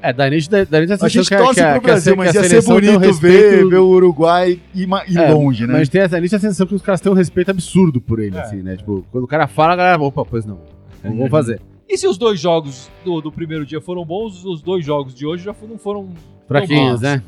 [0.01, 2.43] É, da gente da, da gente A gente torce pro que a, Brasil, mas ia
[2.43, 5.73] ser bonito ver, respeito- ver o Uruguai ir, ir É, longe, né?
[5.73, 8.01] Mas tem essa, a gente tem a sensação que os caras têm um respeito absurdo
[8.01, 8.75] por ele, É, assim, né?
[8.75, 10.59] Tipo, quando o cara fala, a galera, opa, pois não.
[11.03, 11.61] Vamos vamos fazer.
[11.87, 15.27] E se os dois jogos do, do primeiro dia foram bons, os dois jogos de
[15.27, 16.09] hoje já não foram.
[16.47, 17.01] Fraquinhos, bons.
[17.01, 17.23] né?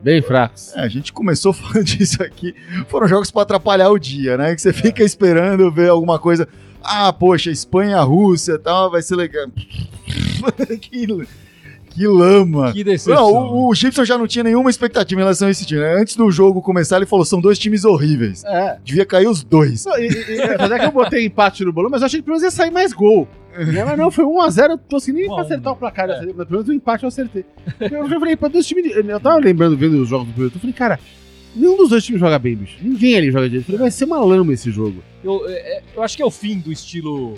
[0.00, 0.74] Bem fracos.
[0.74, 2.54] É, a gente começou falando disso aqui.
[2.88, 4.54] Foram jogos pra atrapalhar o dia, né?
[4.54, 6.48] Que você fica esperando ver alguma coisa.
[6.82, 9.46] Ah, poxa, Espanha, Rússia e tal, vai ser legal.
[10.80, 11.06] que,
[11.94, 12.72] que lama.
[12.72, 13.14] Que decepção.
[13.14, 15.80] Não, o, o Gibson já não tinha nenhuma expectativa em relação a esse time.
[15.80, 15.94] né?
[15.94, 18.42] Antes do jogo começar, ele falou: são dois times horríveis.
[18.44, 18.78] É.
[18.82, 19.84] Devia cair os dois.
[19.84, 22.36] Não, e, e, apesar que eu botei empate no bolão, mas eu achei que pelo
[22.36, 23.28] menos ia sair mais gol.
[23.56, 26.26] Mas não, foi 1x0, eu tô assim nem um, acertar o placar, é.
[26.26, 27.44] mas pelo menos o empate eu acertei.
[27.80, 28.94] Eu já falei, pra dois times.
[28.94, 30.98] Eu tava lembrando, vendo os jogos do primeiro, eu falei, cara,
[31.54, 32.78] nenhum dos dois times joga bem, bicho.
[32.80, 33.64] Ninguém ali joga direito.
[33.64, 35.02] Eu falei, vai ser uma lama esse jogo.
[35.22, 37.34] Eu, é, é, eu acho que é o fim do estilo.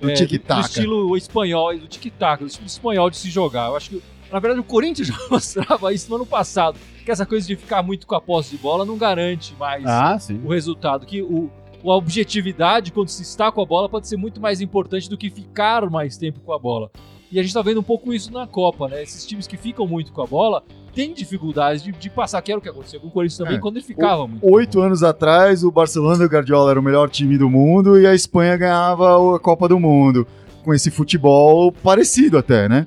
[0.00, 0.60] Do é, tic-tac.
[0.60, 3.68] Do estilo espanhol e do tic-tac, do estilo espanhol de se jogar.
[3.68, 6.78] Eu acho que, na verdade, o Corinthians já mostrava isso no ano passado.
[7.04, 10.18] Que essa coisa de ficar muito com a posse de bola não garante mais Ah,
[10.44, 11.06] o resultado.
[11.06, 11.50] Que o,
[11.90, 15.30] a objetividade, quando se está com a bola, pode ser muito mais importante do que
[15.30, 16.90] ficar mais tempo com a bola.
[17.30, 19.02] E a gente tá vendo um pouco isso na Copa, né?
[19.02, 20.62] Esses times que ficam muito com a bola
[20.94, 23.58] têm dificuldades de, de passar, que era o que aconteceu com o Corinthians também, É.
[23.58, 24.40] quando ele ficava muito.
[24.40, 27.98] com a Oito anos atrás, o Barcelona do Guardiola era o melhor time do mundo
[27.98, 30.26] e a Espanha ganhava a Copa do Mundo.
[30.62, 32.86] Com esse futebol parecido até, né?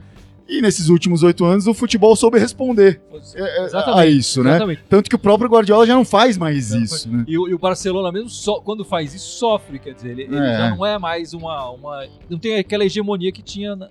[0.50, 3.02] E nesses últimos oito anos, o futebol soube responder
[3.36, 4.52] é, é, Exatamente, a isso, né?
[4.52, 4.82] Exatamente.
[4.88, 7.26] Tanto que o próprio Guardiola já não faz mais Não, isso, né?
[7.28, 10.38] E o, e o Barcelona mesmo, só, quando faz isso, sofre, quer dizer, ele, ele
[10.38, 10.58] É.
[10.58, 12.06] já não é mais uma, uma.
[12.30, 13.90] Não tem aquela hegemonia que tinha na-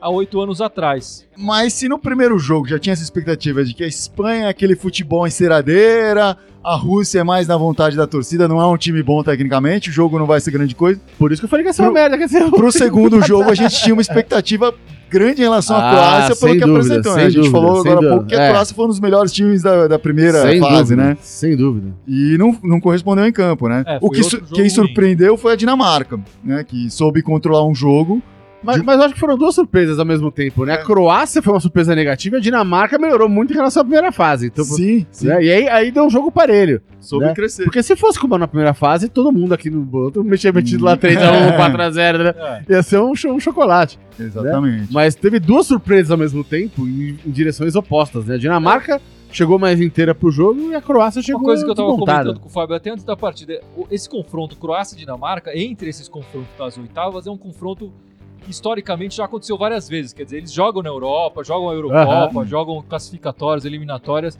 [0.00, 1.26] há oito anos atrás.
[1.34, 4.76] Mas se no primeiro jogo já tinha essa expectativa de que a Espanha é aquele
[4.76, 9.22] futebol enceradeira, a Rússia é mais na vontade da torcida, não é um time bom
[9.22, 11.00] tecnicamente, o jogo não vai ser grande coisa.
[11.18, 12.70] Por isso que eu falei que ia ser uma Pro- merda, que ia ser Pro
[12.72, 14.74] segundo jogo, a gente tinha uma expectativa
[15.14, 17.16] grande em relação à Ah, Croácia pelo sem que dúvida, apresentou.
[17.16, 17.22] né?
[17.22, 18.48] A gente dúvida, falou agora há pouco que a É.
[18.50, 21.16] Croácia foi um dos melhores times da, da primeira Sem fase, dúvida, né?
[21.22, 21.86] Sem dúvida.
[22.06, 23.84] E não, não correspondeu em campo, né?
[23.86, 26.64] É, o que su- quem surpreendeu foi a Dinamarca, né?
[26.64, 28.20] Que soube controlar um jogo.
[28.64, 30.72] Mas, mas eu acho que foram duas surpresas ao mesmo tempo, né?
[30.72, 30.76] É.
[30.76, 34.10] A Croácia foi uma surpresa negativa e a Dinamarca melhorou muito em relação à primeira
[34.10, 34.46] fase.
[34.46, 35.26] Então, sim, sim.
[35.26, 35.44] né?
[35.44, 36.80] E aí, aí deu um jogo parelho.
[37.00, 37.34] Soube né?
[37.34, 37.64] crescer.
[37.64, 40.96] Porque se fosse como na primeira fase, todo mundo aqui no outro tinha metido lá
[40.96, 42.34] 3x1, 4x0, né?
[42.68, 42.72] É.
[42.72, 43.98] Ia ser um, um chocolate.
[44.18, 44.92] Exatamente.
[44.92, 48.34] Mas teve duas surpresas ao mesmo tempo em, em direções opostas, né?
[48.34, 49.00] A Dinamarca
[49.34, 52.18] chegou mais inteira pro jogo e a Croácia chegou Uma coisa que eu tava desmontada.
[52.20, 56.08] comentando com o Fábio até antes da partida, esse confronto Croácia e Dinamarca, entre esses
[56.08, 57.92] confrontos das oitavas, é um confronto
[58.48, 60.12] historicamente já aconteceu várias vezes.
[60.12, 62.46] Quer dizer, eles jogam na Europa, jogam a Eurocopa, Aham.
[62.46, 64.38] jogam classificatórias, eliminatórias.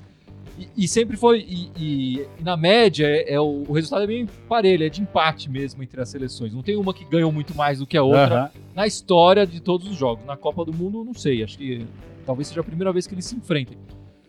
[0.58, 1.40] E, e sempre foi.
[1.40, 5.00] E, e- e na média, é, é o, o resultado é bem parelho, é de
[5.02, 6.54] empate mesmo entre as seleções.
[6.54, 8.50] Não tem uma que ganhou muito mais do que a outra Aham.
[8.74, 10.24] na história de todos os jogos.
[10.24, 11.42] Na Copa do Mundo, não sei.
[11.42, 11.84] Acho que
[12.24, 13.76] talvez seja a primeira vez que eles se enfrentem.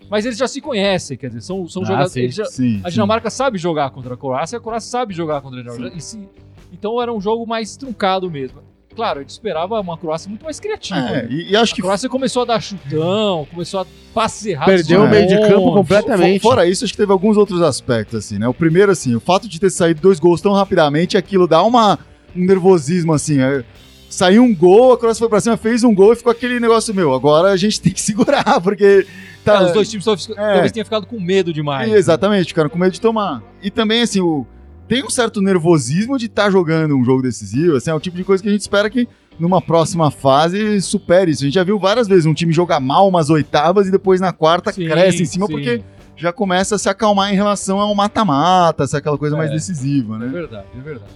[0.10, 2.12] Mas eles já se conhecem, quer dizer, são, são Ah, jogadores.
[2.12, 2.30] sim.
[2.32, 2.94] já- Sim, a sim.
[2.94, 6.00] Dinamarca sabe jogar contra a Croácia, a Croácia sabe jogar contra a Dinamarca.
[6.00, 6.30] Se-
[6.72, 8.62] então era um jogo mais truncado mesmo.
[8.96, 11.00] Claro, a gente esperava uma Croácia muito mais criativa.
[11.00, 11.28] É, né?
[11.30, 14.74] e, e acho A que Croácia começou a dar chutão, começou a passes errados.
[14.74, 16.40] Perdeu o meio de campo completamente.
[16.42, 18.48] Fo- Fora isso, acho que teve alguns outros aspectos, assim, né?
[18.48, 22.00] O primeiro, assim, o fato de ter saído dois gols tão rapidamente, aquilo dá uma,
[22.36, 23.42] um nervosismo, assim.
[23.42, 23.64] é,
[24.10, 26.94] Saiu um gol, a Croácia foi pra cima, fez um gol e ficou aquele negócio
[26.94, 27.14] meu.
[27.14, 29.06] Agora a gente tem que segurar, porque.
[29.46, 30.34] É, os dois times talvez, É.
[30.34, 31.92] talvez tenham ficado com medo demais.
[31.92, 31.98] né?
[31.98, 33.44] Exatamente, ficaram com medo de tomar.
[33.62, 34.46] E também, assim, o,
[34.88, 38.24] tem um certo nervosismo de estar jogando um jogo decisivo, assim, é o tipo de
[38.24, 39.08] coisa que a gente espera que
[39.40, 41.44] numa próxima fase supere isso.
[41.44, 44.32] A gente já viu várias vezes um time jogar mal umas oitavas e depois na
[44.32, 45.54] quarta Sim, cresce em cima sim.
[45.54, 45.82] porque
[46.16, 49.54] já começa a se acalmar em relação ao mata-mata, se é aquela coisa mais É.
[49.54, 50.28] decisiva, É né?
[50.28, 51.12] verdade, é verdade.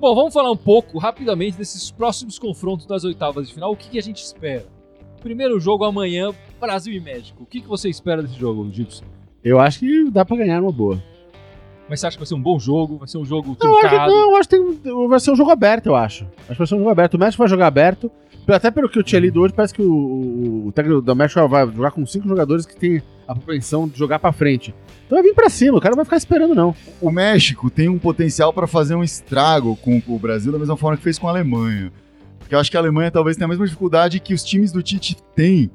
[0.00, 3.72] Bom, vamos falar um pouco rapidamente desses próximos confrontos das oitavas de final.
[3.72, 4.66] O que, que a gente espera?
[5.22, 7.42] Primeiro jogo amanhã, Brasil e México.
[7.42, 9.04] O que, que você espera desse jogo, Gibson?
[9.42, 11.02] Eu acho que dá pra ganhar uma boa.
[11.88, 12.98] Mas você acha que vai ser um bom jogo?
[12.98, 14.12] Vai ser um jogo Não, eu acho que, truncado?
[14.12, 16.24] não, eu acho que tem- vai ser um jogo aberto, eu acho.
[16.24, 17.14] Acho que vai ser um jogo aberto.
[17.14, 18.10] O México vai jogar aberto.
[18.46, 21.66] Até pelo que eu tinha lido hoje, parece que o, o, técnico do México vai
[21.66, 24.74] jogar com cinco jogadores que tem a propensão de jogar pra frente.
[25.06, 26.74] Então vai vir pra cima, o cara não vai ficar esperando, não.
[27.00, 30.96] O México tem um potencial para fazer um estrago com o Brasil da mesma forma
[30.96, 31.90] que fez com a Alemanha.
[32.38, 34.82] Porque eu acho que a Alemanha talvez tenha a mesma dificuldade que os times do
[34.82, 35.70] Tite têm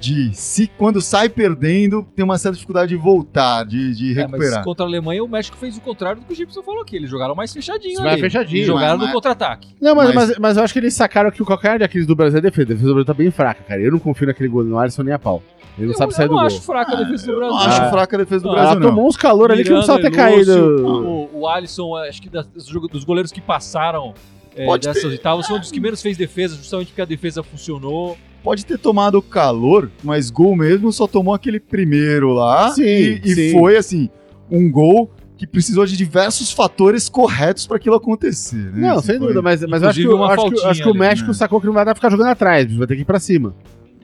[0.00, 4.32] de se quando sai perdendo, tem uma certa dificuldade de voltar, de, de É, mas
[4.32, 4.64] recuperar.
[4.64, 6.96] contra a Alemanha, o México fez o contrário do que o Gibson falou aqui.
[6.96, 8.22] Eles jogaram mais fechadinho Mais ali.
[8.22, 9.68] fechadinho, jogaram mas- no contra-ataque.
[9.80, 10.28] Não, mas, mas...
[10.30, 12.62] Mas- Mas, eu acho que eles sacaram que o calcanhar daqueles do Brasil é defesa.
[12.62, 13.80] A defesa do Brasil tá bem fraca, cara.
[13.80, 15.42] Eu não confio naquele gol no Alisson nem a pau.
[15.76, 16.46] Ele não eu sabe sair eu do não gol.
[16.46, 17.54] acho fraca a defesa do Eu Brasil.
[17.56, 17.90] não acho Ah.
[17.90, 18.88] fraca a defesa do Ah, Brasil, Ela não.
[18.88, 20.86] tomou uns calor ali que não precisava ter caído.
[20.86, 24.12] O, o Alisson, acho que das- dos, goleiros que passaram
[24.56, 28.18] é, dessas oitavas, foi um dos que menos fez defesa, justamente porque a defesa funcionou.
[28.42, 32.70] Pode ter tomado calor, mas gol mesmo só tomou aquele primeiro lá.
[32.70, 33.52] Sim, e, e sim.
[33.52, 34.08] foi, assim,
[34.50, 38.56] um gol que precisou de diversos fatores corretos para aquilo acontecer.
[38.56, 38.88] Né?
[38.88, 40.94] Não, Assim, sem foi- dúvida, mas, mas eu acho que, acho que, acho que o
[40.94, 41.34] México né?
[41.34, 43.54] sacou que não vai dar pra ficar jogando atrás, vai ter que ir pra cima.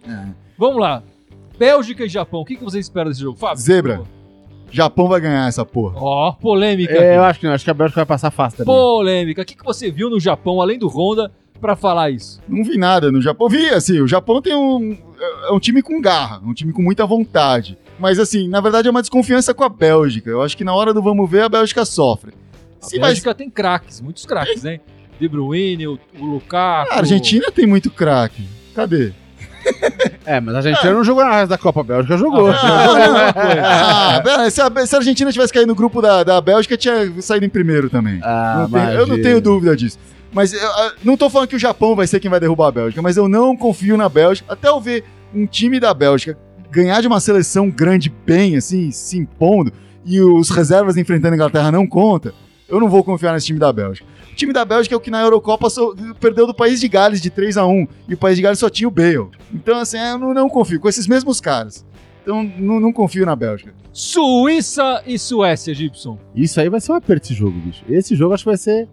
[0.09, 0.27] É.
[0.59, 1.03] Vamos lá.
[1.59, 3.39] Bélgica e Japão, o que, que você espera desse jogo?
[3.39, 3.63] Fábio?
[3.63, 4.03] Zebra.
[4.71, 5.95] Japão vai ganhar essa porra.
[5.99, 6.93] Ó, polêmica.
[6.93, 8.75] É, eu acho que não, acho que a Bélgica vai passar fácil também.
[8.75, 9.43] Polêmica.
[9.43, 12.41] O que, que você viu no Japão, além do Honda, pra falar isso?
[12.49, 13.49] Não vi nada no Japão.
[13.49, 14.97] Vi, assim, o Japão tem um.
[15.49, 17.77] É um time com garra, um time com muita vontade.
[17.99, 20.29] Mas, assim, na verdade é uma desconfiança com a Bélgica.
[20.29, 22.33] Eu acho que na hora do vamos ver, a Bélgica sofre.
[22.83, 24.81] A Se vai- Bélgica tem craques, muitos craques, né?
[25.19, 26.93] De Bruyne, o, o Lukaku.
[26.93, 28.47] A Argentina tem muito craque.
[28.75, 29.13] Cadê?
[30.25, 32.51] É, mas a Argentina não jogou na resto da Copa, a Bélgica jogou.
[32.51, 33.35] Ah,
[34.17, 37.21] Ah, pera, se, a, se a Argentina tivesse caído no grupo da, da Bélgica, tinha
[37.21, 38.21] saído em primeiro também.
[38.23, 39.99] Ah, Não tenho- eu não tenho dúvida disso.
[40.33, 42.73] Mas eu, ah, não tô falando que o Japão vai ser quem vai derrubar a
[42.73, 44.53] Bélgica, mas eu não confio na Bélgica.
[44.53, 46.39] Até eu ver um time da Bélgica
[46.71, 49.73] ganhar de uma seleção grande bem, assim, se impondo,
[50.05, 52.35] e os reservas enfrentando a Inglaterra não conta,
[52.69, 54.07] eu não vou confiar nesse time da Bélgica.
[54.31, 57.21] O time da Bélgica é o que na Eurocopa só- perdeu do País de Gales
[57.23, 59.29] de 3 a 1 e o País de Gales só tinha o Bale.
[59.55, 61.87] Então, assim, eu não, não confio com esses mesmos caras.
[62.23, 63.73] Então, não, não confio na Bélgica.
[63.93, 66.19] Suíça e Suécia, Gibson.
[66.35, 67.83] Isso aí vai ser um aperto esse jogo, bicho.
[67.89, 68.89] Esse jogo acho que vai ser.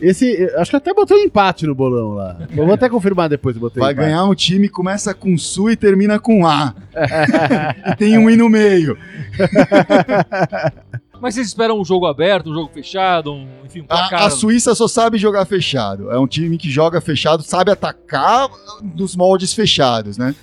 [0.00, 0.50] Esse.
[0.56, 2.38] Acho que até botou um empate no bolão lá.
[2.56, 4.06] Eu vou até confirmar depois botei Vai empate.
[4.06, 6.74] ganhar um time que começa com Su e termina com A.
[7.92, 8.96] e tem um I no meio.
[11.20, 14.22] Mas vocês esperam um jogo aberto, um jogo fechado, um, enfim, um placar...
[14.22, 16.10] A, a Suíça só sabe jogar fechado.
[16.10, 18.48] É um time que joga fechado, sabe atacar
[18.96, 20.34] nos moldes fechados, né?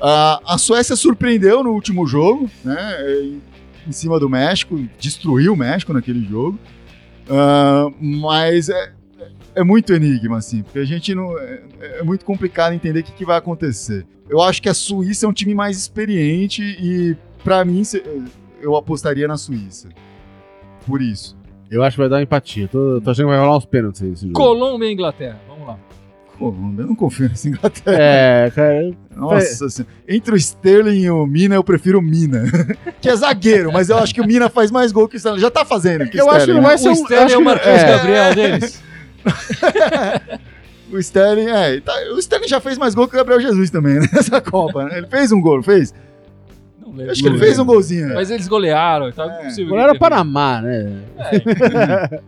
[0.00, 3.22] A, a Suécia surpreendeu no último jogo, né?
[3.86, 6.58] Em, cima do México, destruiu o México naquele jogo.
[7.30, 8.92] Ah, mas é,
[9.60, 11.38] é muito enigma, assim, porque a gente não.
[11.38, 11.60] É,
[12.00, 14.06] é muito complicado entender o que, que vai acontecer.
[14.28, 18.02] Eu acho que a Suíça é um time mais experiente e, pra mim, se-
[18.60, 19.88] eu apostaria na Suíça.
[20.86, 21.36] Por isso.
[21.70, 22.68] Eu acho que vai dar empatinho.
[22.68, 24.32] Tô, tô achando que vai rolar uns pênaltis aí esse jogo.
[24.34, 25.78] Colômbia e Inglaterra, vamos lá.
[26.38, 27.96] Colômbia, eu não confio nessa Inglaterra.
[28.00, 28.90] É, cara.
[29.14, 29.92] Nossa senhora.
[30.08, 32.44] Entre o Sterling e o Mina, eu prefiro o Mina.
[33.02, 35.40] que é zagueiro, mas eu acho que o Mina faz mais gol que o Sterling.
[35.40, 36.08] Já tá fazendo.
[36.08, 37.44] que o Eu acho que não Sterling, vai ser o Sterling acho é o que-
[37.44, 37.86] Marquinhos é.
[37.96, 38.82] Gabriel deles.
[40.90, 41.80] O Sterling, é.
[41.80, 44.08] tá- o Sterling já fez mais gol que o Gabriel Jesus também, né?
[44.12, 44.98] nessa Copa, né?
[44.98, 45.92] Ele fez um gol, não fez?
[46.80, 47.12] Não lembro.
[47.12, 48.08] Acho que ele fez um golzinho.
[48.08, 48.14] né?
[48.14, 49.78] Mas eles golearam, tá É.
[49.78, 51.02] era o Panamá, né?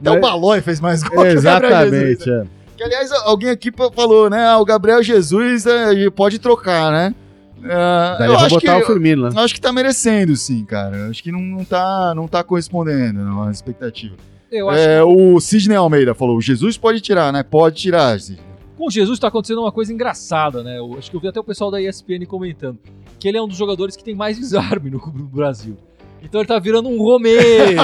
[0.00, 2.10] Até o Balói fez mais gol que o Gabriel Jesus.
[2.26, 2.30] Exatamente.
[2.30, 2.44] é.
[2.76, 4.44] Que, aliás, alguém aqui falou, né?
[4.44, 7.14] ah, O Gabriel Jesus é, pode trocar, né?
[7.62, 10.96] Daí eu acho que, botar o Firmino eu acho que tá merecendo, sim, cara.
[10.96, 14.16] Eu Acho que não, não, tá, não tá correspondendo não, à expectativa.
[14.58, 17.42] Eu acho É, o Sidney Almeida falou: Jesus pode tirar, né?
[17.42, 18.38] Pode tirar, Sidney.
[18.38, 18.44] que
[18.76, 20.78] com o Jesus tá acontecendo uma coisa engraçada, né?
[20.78, 22.78] Eu acho que eu vi até o pessoal da ESPN comentando
[23.18, 25.76] que ele é um dos jogadores que tem mais desarme no no Brasil.
[26.22, 27.76] Então ele tá virando um Romero.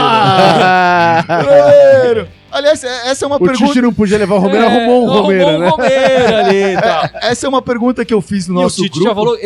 [1.28, 2.28] Romero!
[2.52, 3.66] Aliás, é- essa é uma o pergunta.
[3.66, 5.68] Tite não podia levar o Romero, É, arrumou um Romero, arrumou né?
[5.68, 7.04] Romero ali tal.
[7.22, 9.08] Essa é uma pergunta que eu fiz no E o nosso Tite grupo.
[9.08, 9.36] já falou,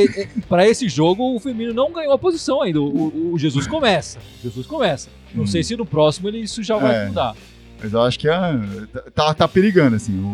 [0.49, 2.81] pra esse jogo o Firmino não ganhou a posição ainda.
[2.81, 4.19] O, o- o Jesus começa.
[4.19, 5.09] O Jesus começa.
[5.35, 5.47] Não Hum.
[5.47, 7.07] sei se no próximo ele, isso já vai É.
[7.07, 7.35] mudar.
[7.83, 8.35] Mas eu acho que é,
[9.15, 10.19] tá, tá perigando, assim.
[10.19, 10.27] O,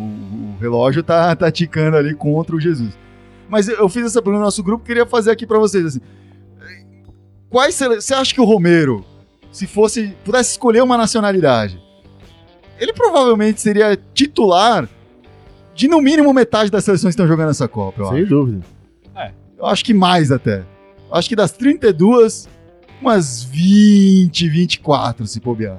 [0.55, 2.97] o relógio tá, tá ticando ali contra o Jesus.
[3.49, 6.01] Mas eu fiz essa pergunta no nosso grupo queria fazer aqui pra vocês, assim.
[7.49, 9.05] Quais você acha que o Romero,
[9.51, 11.81] se fosse pudesse escolher uma nacionalidade,
[12.81, 14.89] ele provavelmente seria titular
[15.75, 18.27] de no mínimo metade das seleções que estão jogando essa Copa, eu Sem acho.
[18.27, 18.61] dúvida.
[19.59, 20.61] Eu acho que mais até.
[21.11, 22.49] Eu acho que das 32,
[23.01, 25.79] umas 20, 24 se bobear.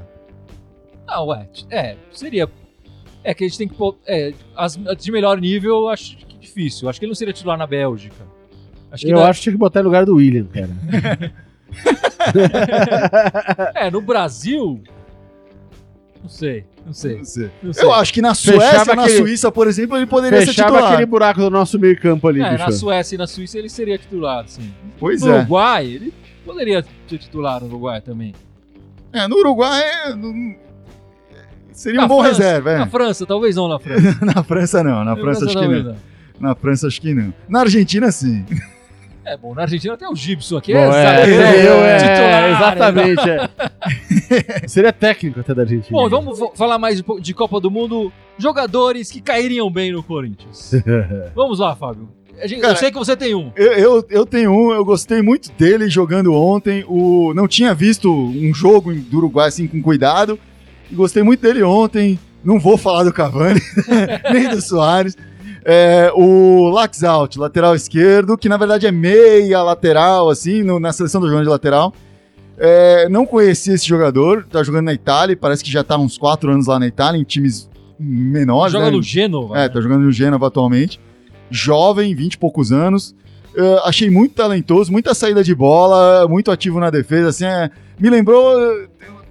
[1.08, 1.50] Ah, ué.
[1.72, 2.48] É, seria.
[3.24, 3.76] É que a gente tem que.
[4.06, 6.88] É, as de melhor nível eu acho que difícil.
[6.90, 8.24] Acho que ele não seria titular na Bélgica.
[8.92, 10.70] Acho que Eu na- acho que tinha que botar em lugar do William, cara.
[13.76, 14.82] É, no Brasil.
[16.22, 17.18] Não sei, não sei.
[17.18, 17.52] Não sei.
[17.64, 17.84] Não sei.
[17.84, 20.70] Eu acho que na Fechava Suécia, na aquele- Suíça, por exemplo, ele poderia ser Fechava
[20.74, 20.94] titular.
[20.94, 22.80] aquele buraco do nosso meio campo ali, É, na bicho.
[22.80, 24.72] Suécia e na Suíça ele seria titular, sim.
[25.00, 25.38] Pois no é.
[25.40, 26.14] Uruguai, ele
[26.46, 28.34] poderia ser titular no Uruguai também.
[29.12, 30.56] É, no Uruguai é- não-
[31.72, 32.88] seria um Na bom França- reserva, Na é.
[32.90, 34.18] França, talvez não na França.
[34.26, 35.96] Na França não, na França acho que talvez não.
[36.40, 37.34] Na França acho que não.
[37.50, 38.46] Na Argentina sim.
[39.32, 40.74] É bom, na Argentina tem o Gibson aqui.
[40.74, 40.92] Bom, é,
[41.22, 43.30] zagueiro, eu, é, titular, exatamente.
[43.30, 44.68] é.
[44.68, 45.90] Seria técnico até da Argentina.
[45.98, 48.12] Bom, vamos falar mais de, Copa do Mundo.
[48.38, 50.72] Jogadores que cairiam bem no Corinthians.
[51.34, 52.10] Vamos lá, Fábio.
[52.42, 53.54] A gente- Cara, eu sei que você tem um.
[53.56, 56.84] Eu, eu, eu tenho um, eu gostei muito dele jogando ontem.
[56.90, 60.38] O, não tinha visto um jogo do Uruguai assim com cuidado.
[60.92, 62.20] E gostei muito dele ontem.
[62.44, 63.62] Não vou falar do Cavani,
[64.34, 65.16] nem do Soares.
[65.64, 71.22] É, o Laxalt, lateral esquerdo, que na verdade é meia lateral, assim, no- na seleção
[71.22, 71.94] do jogo de lateral.
[72.58, 76.52] É, não conhecia esse jogador, tá jogando na Itália, parece que já tá uns 4
[76.52, 77.70] anos lá na Itália, em times
[78.00, 78.74] menores.
[78.74, 78.92] Joga né?
[78.92, 79.60] no Gênova.
[79.60, 81.00] É, tá jogando no Gênova atualmente.
[81.50, 83.16] Jovem, 20 e poucos anos.
[83.56, 87.70] Uh, achei muito talentoso, muita saída de bola, muito ativo na defesa, assim, é,
[88.00, 88.58] me lembrou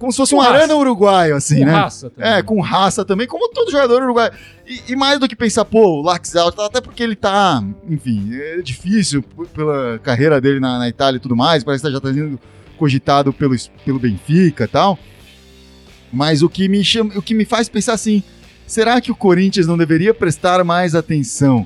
[0.01, 0.55] como se fosse Com um raça.
[0.55, 1.71] arana uruguaio, assim, Com né?
[1.73, 2.31] raça também.
[2.31, 4.31] É, com raça também, como todo jogador uruguaio.
[4.67, 8.61] E, e mais do que pensar, pô, o Laxalt, até porque ele tá, enfim, é
[8.63, 12.39] difícil pela carreira dele na, na Itália e tudo mais, parece que já tá sendo
[12.79, 14.97] cogitado pelo, pelo Benfica e tal.
[16.11, 18.23] Mas o que me chama, o que me faz pensar assim,
[18.65, 21.65] será que o Corinthians não deveria prestar mais atenção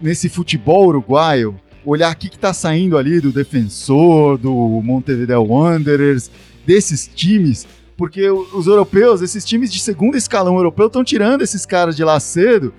[0.00, 1.60] nesse futebol uruguaio?
[1.84, 4.50] Olhar o que, que tá saindo ali do Defensor, do
[4.82, 6.30] Montevideo Wanderers,
[6.66, 11.96] desses times, porque os europeus, esses times de segundo escalão europeu, estão tirando esses caras
[11.96, 12.72] de lá cedo.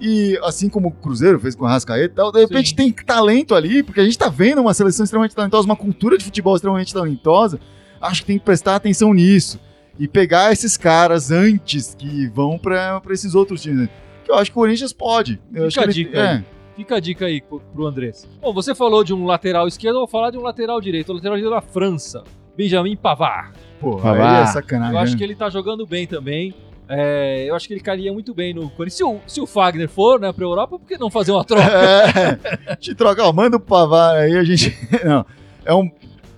[0.00, 2.74] E assim como o Cruzeiro fez com o Rascaeta e tal, de repente Sim.
[2.76, 6.24] tem talento ali, porque a gente tá vendo uma seleção extremamente talentosa, uma cultura de
[6.24, 7.60] futebol extremamente talentosa.
[8.00, 9.60] Acho que tem que prestar atenção nisso.
[9.98, 13.90] E pegar esses caras antes que vão pra esses outros times.
[14.24, 15.38] Que eu acho que o Corinthians pode.
[15.52, 16.44] Eu Fica a ele- dica é.
[16.76, 18.26] Fica a dica aí pro Andrés.
[18.40, 21.10] Bom, você falou de um lateral esquerdo, eu vou falar de um lateral direito.
[21.10, 22.24] O lateral direito da França,
[22.56, 23.52] Benjamin Pavard.
[23.80, 24.40] Pô, aí vá.
[24.40, 24.94] é sacanagem.
[24.94, 25.18] Eu acho né?
[25.18, 26.54] que ele tá jogando bem também.
[26.92, 28.94] É, eu acho que ele caria muito bem no Corinthians.
[28.94, 31.62] Se o, se o Fagner for né, pra Europa, por que não fazer uma troca?
[32.66, 34.76] É, te troca, ó, manda o Pavar aí, a gente.
[35.04, 35.24] Não,
[35.64, 35.88] é um,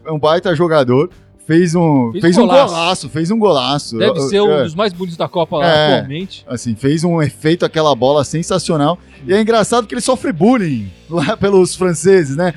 [0.05, 1.09] é um baita jogador.
[1.47, 2.75] Fez um, Fez fez, um um golaço.
[2.75, 3.99] golaço, fez um golaço.
[3.99, 5.95] Deve ser um É, dos mais bonitos da Copa lá É.
[5.97, 6.45] atualmente.
[6.47, 8.97] Assim, fez um efeito aquela bola sensacional.
[9.27, 12.55] E é engraçado que ele sofre bullying lá pelos franceses, né?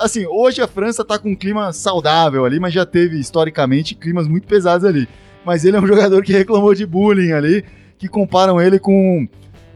[0.00, 4.26] Assim, hoje a França tá com um clima saudável ali, mas já teve historicamente climas
[4.26, 5.08] muito pesados ali.
[5.44, 7.64] Mas ele é um jogador que reclamou de bullying ali,
[7.96, 9.26] que comparam ele com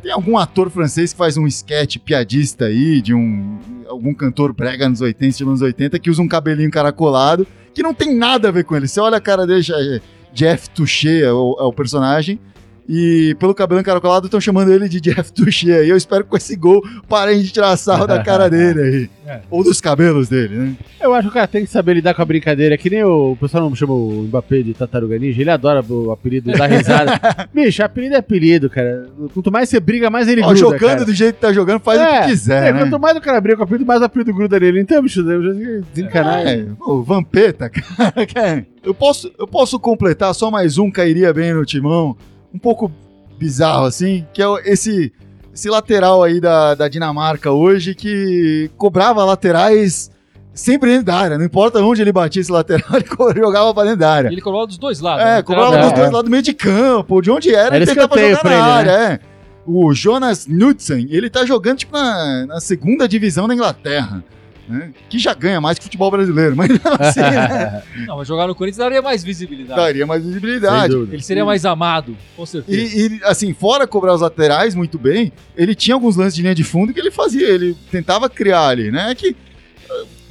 [0.02, 4.88] tem algum ator francês que faz um sketch piadista aí, de um algum cantor brega
[4.88, 8.50] nos 80, estilo anos 80, que usa um cabelinho encaracolado, que não tem nada a
[8.50, 8.88] ver com ele.
[8.88, 10.00] Você olha a cara dele, é
[10.34, 12.40] Jeff Touché é o, é o personagem,
[12.88, 15.72] e pelo cabelo encaracolado estão chamando ele de Jeff Touché.
[15.72, 15.88] aí.
[15.88, 19.10] eu espero que com esse gol parem de tirar sarro da cara dele aí.
[19.24, 19.40] É.
[19.50, 20.76] Ou dos cabelos dele, né?
[21.00, 23.32] Eu acho que o cara tem que saber lidar com a brincadeira, que nem o,
[23.32, 27.20] o pessoal não chama o Mbappé de Tartaruga Ninja, ele adora o apelido da risada.
[27.54, 29.08] Bicho, apelido é apelido, cara.
[29.32, 31.04] Quanto mais você briga, mais ele Ó, gruda, jogando cara.
[31.04, 32.80] do jeito que tá jogando, faz o É, que quiser, é, né?
[32.80, 34.80] Quanto mais o cara briga com o apelido, mais o apelido gruda nele.
[34.80, 36.46] Então, bicho, eu já desencanar.
[36.46, 38.26] É, o Vampeta, cara.
[38.26, 38.66] cara.
[38.82, 42.16] Eu posso, eu posso completar só mais um cairia bem no timão,
[42.54, 42.90] um pouco
[43.38, 45.12] bizarro assim, que é esse,
[45.52, 50.10] esse lateral aí da, da Dinamarca hoje que cobrava laterais
[50.54, 53.98] sempre dentro da área, não importa onde ele batia esse lateral, ele jogava pra dentro
[54.00, 54.28] da área.
[54.28, 55.24] Ele cobrava dos dois lados.
[55.24, 55.42] É, né?
[55.42, 58.18] cobrava É, dos dois lados do meio de campo, de onde era, Era ele tentava
[58.18, 58.72] jogar pra na ele, né?
[58.72, 59.20] área, é.
[59.64, 64.22] O Jonas Knudsen, ele tá jogando tipo na, na segunda divisão da Inglaterra,
[64.68, 64.92] né?
[65.08, 66.70] Que já ganha mais que o futebol brasileiro, mas
[67.00, 67.82] assim, né?
[68.06, 69.80] Não, mas jogar no Corinthians daria mais visibilidade.
[69.80, 70.94] daria mais visibilidade.
[70.94, 72.96] Ele seria mais amado, com certeza.
[72.96, 76.54] E, e, assim, fora cobrar os laterais muito bem, ele tinha alguns lances de linha
[76.54, 79.14] de fundo que ele fazia, ele tentava criar ali, né?
[79.14, 79.36] Que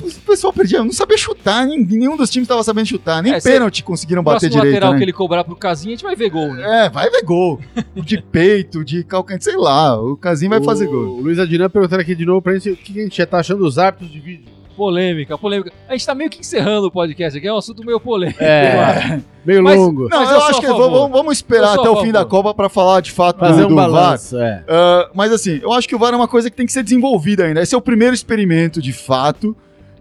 [0.07, 3.39] o pessoal perdia, não sabia chutar, nem- nenhum dos times estava sabendo chutar, nem É,
[3.41, 4.97] pênalti conseguiram o bater direito, lateral né?
[4.97, 6.85] que ele cobrar pro Casinha, a gente vai ver gol, né?
[6.85, 7.59] É, vai ver gol.
[7.95, 9.99] De peito, de calcanhar, sei lá.
[10.01, 11.17] O Casim vai O- fazer gol.
[11.17, 13.39] O Luiz Adriano perguntando aqui de novo pra gente o que a gente já tá
[13.39, 14.45] achando dos árbitros de vídeo.
[14.75, 15.71] Polêmica, polêmica.
[15.87, 18.41] A gente tá meio que encerrando o podcast aqui, é um assunto meio polêmico.
[18.41, 20.07] É, meio Mas- longo.
[20.09, 22.69] Não, Mas eu eu acho que vamos, vamos esperar até o fim da Copa pra
[22.69, 23.91] falar de fato Fazer do, um do VAR.
[23.91, 24.63] balanço, é.
[24.67, 26.83] Ah, mas assim, eu acho que o VAR é uma coisa que tem que ser
[26.83, 27.61] desenvolvida ainda.
[27.61, 29.55] Esse é o primeiro experimento de fato.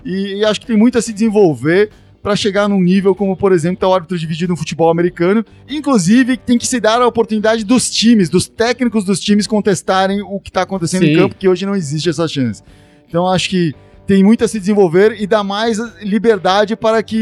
[0.05, 1.91] E, e acho que tem muito a se desenvolver
[2.23, 5.45] para chegar num nível como, por exemplo, tá o árbitro de vídeo no futebol americano.
[5.69, 10.39] Inclusive, tem que se dar a oportunidade dos times, dos técnicos dos times contestarem o
[10.39, 11.21] que tá acontecendo em Sim.
[11.21, 12.63] campo, que hoje não existe essa chance.
[13.09, 13.75] Então acho que
[14.11, 17.16] tem muito a se desenvolver e dar mais liberdade para que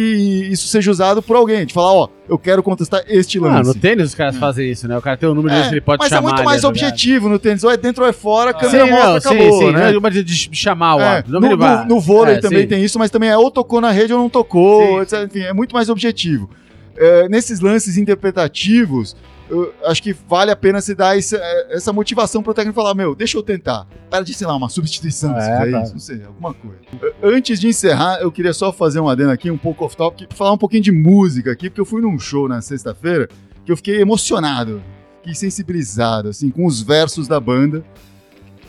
[0.50, 1.66] isso seja usado por alguém.
[1.66, 3.68] De falar, ó, eu quero contestar este Ah, lance.
[3.68, 4.96] no tênis os caras fazem isso, né?
[4.96, 6.30] O cara tem um número de vezes que ele pode mas chamar.
[6.30, 7.62] é muito mais objetivo no tênis.
[7.62, 9.72] Ou é dentro ou é fora, a Ah, câmera Sim, mostra, não, acabou, sim, sim.
[9.72, 9.80] né?
[9.80, 11.38] Não é uma de de chamar o É, árbitro.
[11.40, 12.68] no, no- no vôlei É, também sim.
[12.68, 15.00] tem isso, mas também é ou tocou na rede ou não tocou, Sim.
[15.02, 15.24] etc.
[15.28, 16.48] enfim, é muito mais objetivo.
[16.96, 19.14] É, nesses lances interpretativos,
[19.48, 21.36] eu acho que vale a pena se dar essa,
[21.70, 23.86] essa motivação pro técnico falar, meu, deixa eu tentar.
[24.10, 25.82] Para de, sei lá, uma substituição, É, se tá.
[25.82, 26.78] isso, não sei, alguma coisa.
[27.22, 30.58] Antes de encerrar, eu queria só fazer um adendo aqui, um pouco off-topic, falar um
[30.58, 33.28] pouquinho de música aqui, porque eu fui num show na sexta-feira
[33.64, 34.82] que eu fiquei emocionado,
[35.18, 37.84] fiquei sensibilizado, assim, com os versos da banda.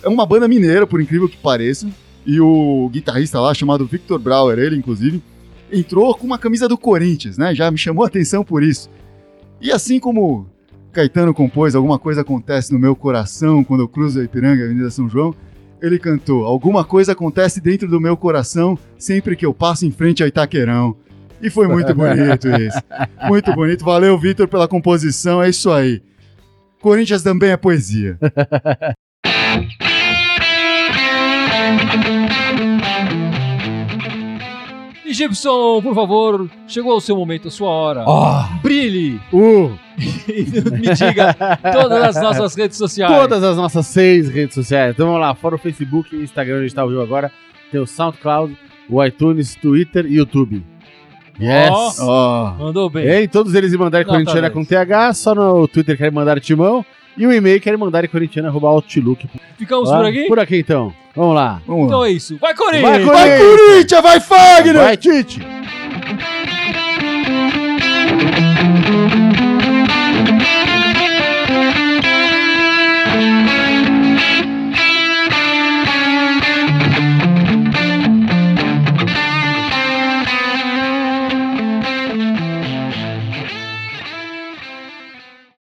[0.01, 1.87] É uma banda mineira, por incrível que pareça,
[2.25, 5.21] e o guitarrista lá, chamado Victor Brauer, ele inclusive,
[5.71, 7.53] entrou com uma camisa do Corinthians, né?
[7.53, 8.89] Já me chamou a atenção por isso.
[9.61, 10.47] E assim como
[10.91, 14.89] Caetano compôs Alguma Coisa Acontece no Meu Coração quando eu cruzo a Ipiranga a Avenida
[14.89, 15.33] São João,
[15.81, 20.23] ele cantou Alguma Coisa Acontece Dentro do Meu Coração sempre que eu passo em frente
[20.23, 20.95] ao Itaquerão.
[21.41, 22.79] E foi muito bonito isso.
[23.27, 23.85] Muito bonito.
[23.85, 25.41] Valeu, Vitor, pela composição.
[25.41, 26.01] É isso aí.
[26.81, 28.17] Corinthians também é poesia.
[35.19, 38.03] Gibson, por favor, chegou o seu momento, a sua hora.
[38.07, 41.35] Ó, Brilhe uh, me diga
[41.73, 43.13] todas as nossas redes sociais.
[43.13, 44.93] todas as nossas seis redes sociais.
[44.93, 47.29] Então vamos lá, fora o Facebook e Instagram, onde a gente tá ao vivo agora,
[47.69, 48.57] tem o SoundCloud,
[48.89, 50.63] o iTunes, Twitter e YouTube.
[51.37, 51.99] Yes!
[51.99, 52.55] Ó.
[52.57, 53.05] Ó, Mandou bem.
[53.05, 54.53] E aí, todos eles mandarem Nota corintiana 10.
[54.53, 56.85] com TH, só no Twitter querem mandar timão.
[57.17, 59.27] E o e-mail querem mandar corintiana, arroba outlook.
[59.57, 60.27] Ficamos Lá, por aqui?
[60.29, 60.93] Por aqui então.
[61.15, 61.61] Vamos lá.
[61.65, 62.07] Vamos então lá.
[62.07, 62.37] é isso.
[62.37, 62.83] Vai, Corinthians!
[62.83, 63.29] Vai, Corinthians!
[63.29, 64.01] Vai, Corinthians!
[64.01, 64.75] Vai, Fagner!
[64.75, 65.41] Vai, Tite!